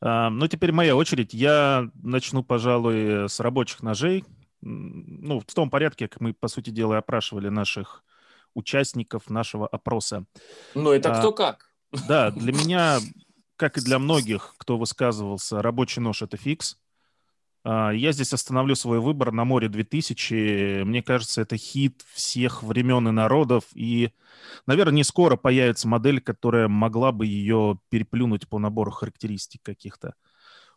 [0.00, 1.34] А, ну, теперь моя очередь.
[1.34, 4.24] Я начну, пожалуй, с рабочих ножей.
[4.60, 8.04] Ну, в том порядке, как мы, по сути дела, опрашивали наших
[8.54, 10.24] участников нашего опроса.
[10.74, 11.70] Ну, это а, кто как.
[12.08, 12.98] Да, для меня,
[13.56, 16.76] как и для многих, кто высказывался, рабочий нож– это фикс.
[17.70, 20.84] А, я здесь остановлю свой выбор на море 2000.
[20.84, 23.64] Мне кажется, это хит всех времен и народов.
[23.74, 24.10] И,
[24.64, 30.14] наверное, не скоро появится модель, которая могла бы ее переплюнуть по набору характеристик каких-то.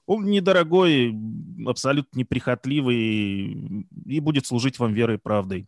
[0.05, 1.15] Он недорогой,
[1.65, 5.67] абсолютно неприхотливый и будет служить вам верой и правдой.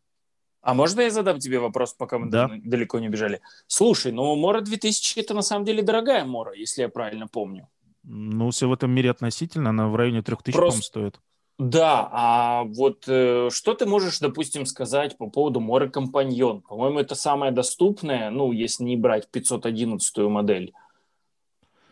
[0.61, 2.49] А можно я задам тебе вопрос, пока мы да.
[2.65, 3.39] далеко не бежали?
[3.67, 7.69] Слушай, ну Мора 2000 это на самом деле дорогая Мора, если я правильно помню.
[8.03, 10.81] Ну, все в этом мире относительно, она в районе 3000, Просто...
[10.81, 11.19] стоит.
[11.59, 16.61] Да, а вот э, что ты можешь, допустим, сказать по поводу Мора Компаньон?
[16.61, 20.73] По-моему, это самая доступная, ну, если не брать 511 модель.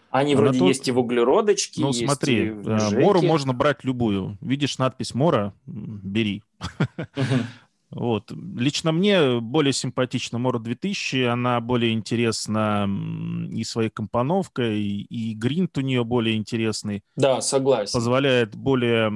[0.09, 0.67] Они Она вроде тут...
[0.67, 1.81] есть и в углеродочке.
[1.81, 4.37] Ну, смотри, э, Мору можно брать любую.
[4.41, 6.43] Видишь надпись Мора, бери.
[7.91, 8.31] Вот.
[8.31, 12.89] Лично мне более симпатична Мора 2000, она более интересна
[13.51, 17.03] и своей компоновкой, и гринт у нее более интересный.
[17.17, 17.91] Да, согласен.
[17.91, 19.07] Позволяет более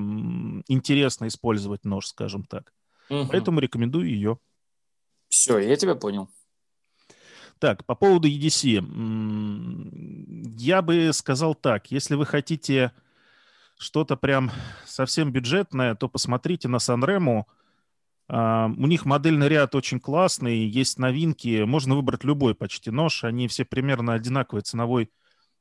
[0.67, 2.73] интересно использовать нож, скажем так.
[3.09, 3.29] Угу.
[3.31, 4.39] Поэтому рекомендую ее.
[5.29, 6.29] Все, я тебя понял.
[7.59, 8.83] Так, по поводу EDC.
[10.57, 12.91] Я бы сказал так, если вы хотите
[13.77, 14.51] что-то прям
[14.85, 17.47] совсем бюджетное, то посмотрите на Санрему.
[17.47, 17.64] Uh,
[18.27, 23.65] у них модельный ряд очень классный, есть новинки, можно выбрать любой почти нож, они все
[23.65, 25.11] примерно одинаковой ценовой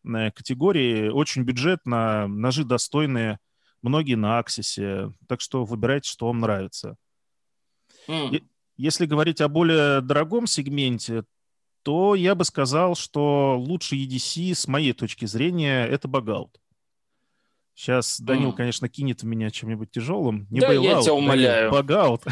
[0.07, 3.39] uh, категории, очень бюджетно, ножи достойные,
[3.83, 6.97] многие на Аксисе, так что выбирайте, что вам нравится.
[8.09, 8.43] Mm.
[8.77, 11.25] Если говорить о более дорогом сегменте,
[11.83, 16.59] то я бы сказал, что лучший EDC, с моей точки зрения, это Багаут.
[17.75, 18.57] Сейчас Данил, mm.
[18.57, 20.47] конечно, кинет в меня чем-нибудь тяжелым.
[20.51, 21.71] Не да, я тебя умоляю.
[21.73, 22.23] Багаут.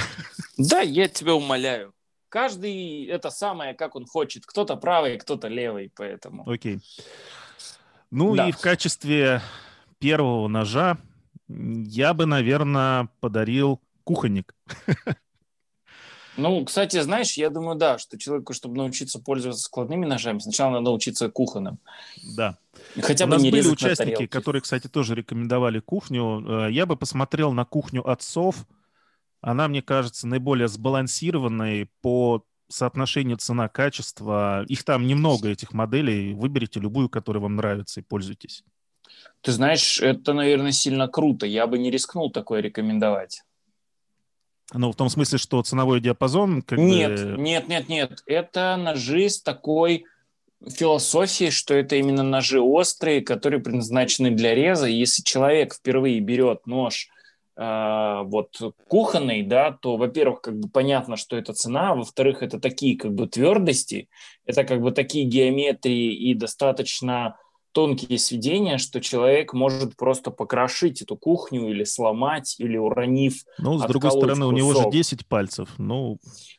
[0.56, 1.93] Да, я тебя умоляю.
[2.28, 4.47] Каждый это самое, как он хочет.
[4.47, 6.48] Кто-то правый, кто-то левый, поэтому.
[6.48, 6.78] Окей.
[8.10, 8.48] Ну да.
[8.48, 9.43] и в качестве
[9.98, 10.98] первого ножа
[11.48, 14.55] я бы, наверное, подарил кухонник.
[16.37, 20.85] Ну, кстати, знаешь, я думаю, да, что человеку, чтобы научиться пользоваться складными ножами, сначала надо
[20.85, 21.79] научиться кухонным.
[22.37, 22.57] Да.
[23.01, 26.67] Хотя бы У нас не были участники, которые, кстати, тоже рекомендовали кухню.
[26.67, 28.67] Э, я бы посмотрел на кухню отцов.
[29.43, 34.65] Она, мне кажется, наиболее сбалансированной по соотношению цена-качество.
[34.69, 36.33] Их там немного, этих моделей.
[36.33, 38.65] Выберите любую, которая вам нравится, и пользуйтесь.
[39.43, 41.45] Ты знаешь, это, наверное, сильно круто.
[41.47, 43.43] Я бы не рискнул такое рекомендовать.
[44.74, 46.62] Ну, в том смысле, что ценовой диапазон...
[46.62, 47.40] Как нет, бы...
[47.40, 48.23] нет, нет, нет.
[48.27, 50.07] Это ножи с такой
[50.69, 54.86] философией, что это именно ножи острые, которые предназначены для реза.
[54.86, 57.09] Если человек впервые берет нож
[57.57, 58.59] э, вот
[58.89, 63.27] кухонный, да, то, во-первых, как бы понятно, что это цена, во-вторых, это такие как бы
[63.27, 64.09] твердости,
[64.47, 67.36] это как бы такие геометрии и достаточно
[67.73, 73.44] тонкие сведения, что человек может просто покрошить эту кухню или сломать, или уронив.
[73.59, 75.69] Ну, с другой стороны, у него же 10 пальцев.
[75.78, 76.19] Ну,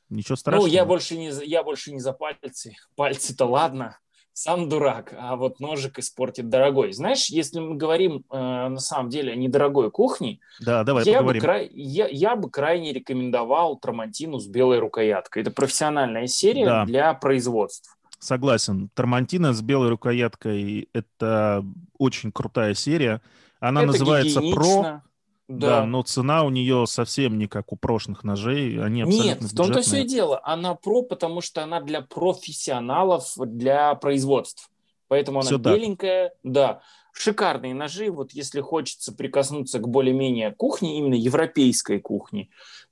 [0.10, 0.68] ничего страшного.
[0.68, 2.76] Ну, я больше не, я больше не за пальцы.
[2.95, 3.98] Пальцы-то ладно,
[4.34, 6.91] сам дурак, а вот ножик испортит дорогой.
[6.91, 11.35] Знаешь, если мы говорим э, на самом деле о недорогой кухне, да, давай я, бы
[11.35, 15.44] край, я, я бы крайне рекомендовал Трамантину с белой рукояткой.
[15.44, 16.85] Это профессиональная серия да.
[16.85, 17.94] для производства.
[18.24, 18.90] Согласен.
[18.94, 21.66] Тормантина с белой рукояткой– это
[21.98, 23.22] очень крутая серия.
[23.60, 24.82] Она Это называется гигиенично.
[24.82, 25.04] да.
[25.48, 25.86] Да.
[25.86, 28.82] но цена у нее совсем не как у прошлых ножей.
[28.84, 30.40] Они Нет, в том-то все и дело.
[30.44, 34.70] Она про, потому что она для профессионалов, для производств.
[35.10, 35.60] Поэтому она так.
[35.60, 36.82] беленькая, да.
[37.12, 38.10] Шикарные ножи.
[38.10, 42.50] Вот если хочется прикоснуться к более-менее кухне, именно европейской кухне,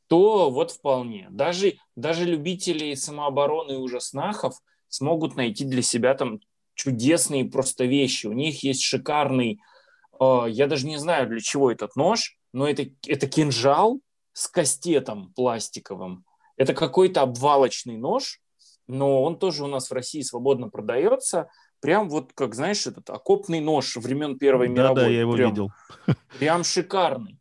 [0.08, 1.28] то вот вполне.
[1.32, 6.40] Даже, даже любители самообороны и ужаснахов смогут найти для себя там
[6.76, 8.28] чудесные просто вещи.
[8.28, 9.62] У них есть шикарный,
[10.20, 14.00] э, я даже не знаю, для чего этот нож, но это, это кинжал
[14.34, 16.26] с кастетом пластиковым.
[16.58, 18.40] Это какой-то обвалочный нож,
[18.88, 21.48] но он тоже у нас в России свободно продается.
[21.80, 24.96] Прям вот, как знаешь, этот окопный нож времен Первой Да, мировой.
[24.96, 25.72] да, я его прям, видел.
[26.40, 27.40] Прям шикарный.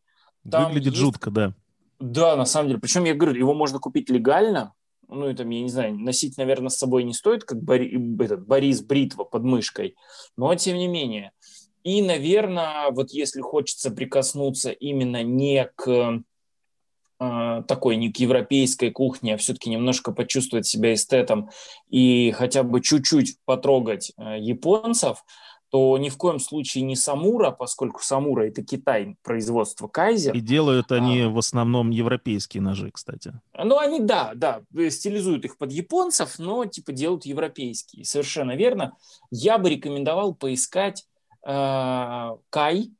[0.50, 1.54] Там Выглядит есть- жутко, да.
[1.98, 2.80] Да, на самом деле.
[2.80, 4.72] Причем, я говорю, его можно купить легально.
[5.10, 8.80] Ну, это, я не знаю, носить, наверное, с собой не стоит, как Бори- этот, Борис
[8.80, 9.96] Бритва под мышкой.
[10.36, 11.32] Но, тем не менее.
[11.82, 16.22] И, наверное, вот если хочется прикоснуться именно не к
[17.18, 21.50] э, такой, не к европейской кухне, а все-таки немножко почувствовать себя эстетом
[21.88, 25.24] и хотя бы чуть-чуть потрогать э, японцев,
[25.70, 30.34] то ни в коем случае не Самура, поскольку Самура это Китай, производство Кайзер.
[30.34, 31.28] И делают они А.
[31.28, 33.32] в основном европейские ножи, кстати.
[33.56, 38.04] Ну, они, да, да, стилизуют их под японцев, но, типа, делают европейские.
[38.04, 38.96] Совершенно верно.
[39.30, 41.06] Я бы рекомендовал поискать
[41.46, 42.90] э, Кай.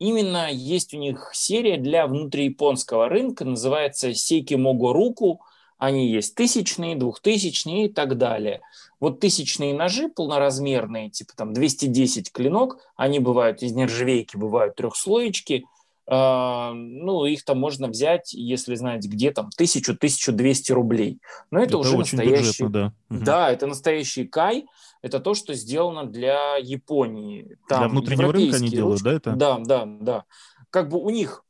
[0.00, 5.40] Именно есть у них серия для внутрияпонского рынка, называется Сейки Мого Руку.
[5.76, 8.60] Они есть тысячные, двухтысячные и так далее.
[9.00, 15.64] Вот тысячные ножи полноразмерные, типа там 210 клинок, они бывают из нержавейки, бывают трехслоечки.
[16.10, 21.20] А, ну, их там можно взять, если знаете, где там, 1000-1200 рублей.
[21.50, 22.64] Но это, уже очень настоящий...
[22.64, 22.92] бюджетно, да.
[23.10, 23.24] Мгм.
[23.24, 24.66] Да, это настоящий кай.
[25.02, 27.56] Это то, что сделано для Японии.
[27.68, 29.32] Там Для внутреннего рынка они делают, да, это?
[29.36, 30.24] Да, да, да.
[30.70, 31.44] Как бы у них,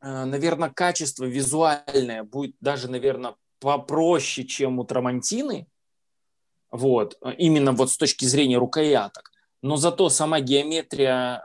[0.00, 5.66] наверное, качество визуальное будет даже, наверное, попроще, чем у Трамантины.
[6.72, 7.18] Вот.
[7.38, 9.30] Именно вот с точки зрения рукояток.
[9.62, 11.42] Но зато сама геометрия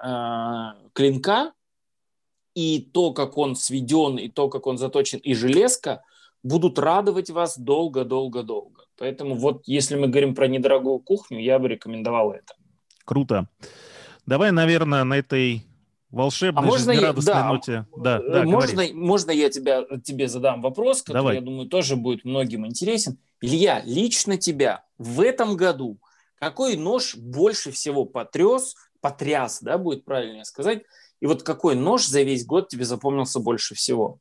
[0.81, 1.51] э, клинка
[2.55, 6.01] и то, как он сведен, и то, как он заточен, и железка
[6.43, 8.85] будут радовать вас долго-долго-долго.
[8.97, 12.55] Поэтому вот если мы говорим про недорогую кухню, я бы рекомендовал это.
[13.05, 13.47] Круто.
[14.25, 15.63] Давай, наверное, на этой
[16.09, 17.85] волшебной, А можно я- да, ноте.
[17.95, 18.93] Да, Э, да, можно, говори.
[18.93, 21.35] можно я тебя, тебе задам вопрос, который, Давай.
[21.35, 23.19] я думаю, тоже будет многим интересен.
[23.41, 25.99] Илья, лично тебя в этом году
[26.39, 30.83] какой нож больше всего потряс, потряс, да, будет правильнее сказать,
[31.19, 34.19] и вот какой нож за весь год тебе запомнился больше всего?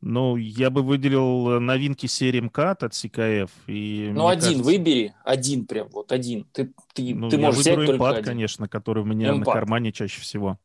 [0.00, 3.50] Ну, я бы выделил э, новинки серии МКАТ от СКФ.
[3.66, 6.44] И, Ну, один кажется, выбери, один прям, вот один.
[6.52, 8.24] Ты, ты, ну, ты я можешь взять выберу только импад, один.
[8.24, 9.54] конечно, который у меня на Импад.
[9.54, 10.60] кармане чаще всего.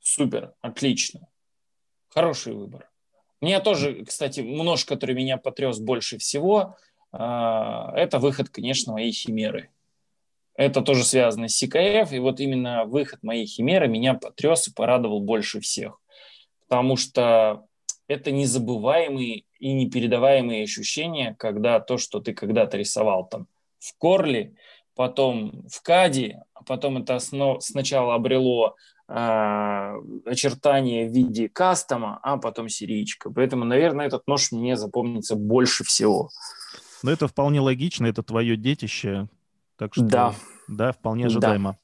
[0.00, 1.28] Супер, отлично.
[2.08, 2.88] Хороший выбор.
[3.40, 6.76] Мне тоже, кстати, нож, который меня потряс больше всего,
[7.12, 9.70] а, это выход, конечно, моей химеры.
[10.54, 15.20] Это тоже связано с СКФ, и вот именно выход моей химеры меня потряс и порадовал
[15.20, 16.00] больше всех.
[16.66, 17.64] Потому что
[18.08, 23.46] это незабываемые и непередаваемые ощущения, когда то, что ты когда-то рисовал там
[23.78, 24.54] в Корле,
[24.96, 28.74] потом в Каде, а потом это осно- сначала обрело
[29.08, 33.30] очертания в виде кастома, а потом серийка.
[33.30, 36.30] Поэтому, наверное, этот нож мне запомнится больше всего.
[37.02, 39.28] Но это вполне логично, это твое детище.
[39.76, 40.34] Так что, Да.
[40.68, 41.28] да, вполне Да.
[41.28, 41.76] ожидаемо.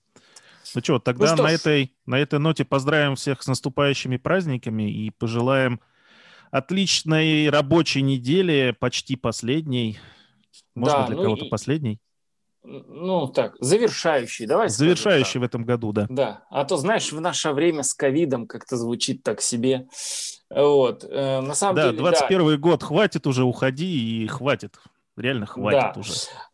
[0.74, 5.10] Ну что, тогда что на, этой, на этой ноте поздравим всех с наступающими праздниками и
[5.10, 5.80] пожелаем
[6.50, 9.98] отличной рабочей недели, почти последней.
[10.74, 12.00] Может Да, быть, для ну кого-то и- последней.
[12.64, 15.42] Ну, так, завершающий, давай скажем Завершающий так.
[15.42, 16.06] в этом году, да.
[16.08, 19.86] Да, а то, знаешь, в наше время с ковидом как-то звучит так себе.
[20.48, 24.78] Вот, э, на самом Да, деле, 21 год, хватит уже, уходи, и хватит.
[25.16, 26.00] Реально хватит Да.
[26.00, 26.12] уже.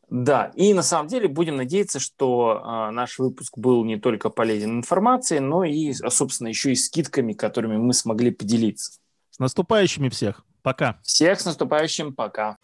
[0.09, 4.79] Да, и на самом деле будем надеяться, что а, наш выпуск был не только полезен
[4.79, 8.99] информацией, но и, собственно, еще и скидками, которыми мы смогли поделиться.
[9.31, 10.45] С наступающими всех.
[10.63, 10.99] Пока.
[11.05, 12.59] Всех с наступающим, пока.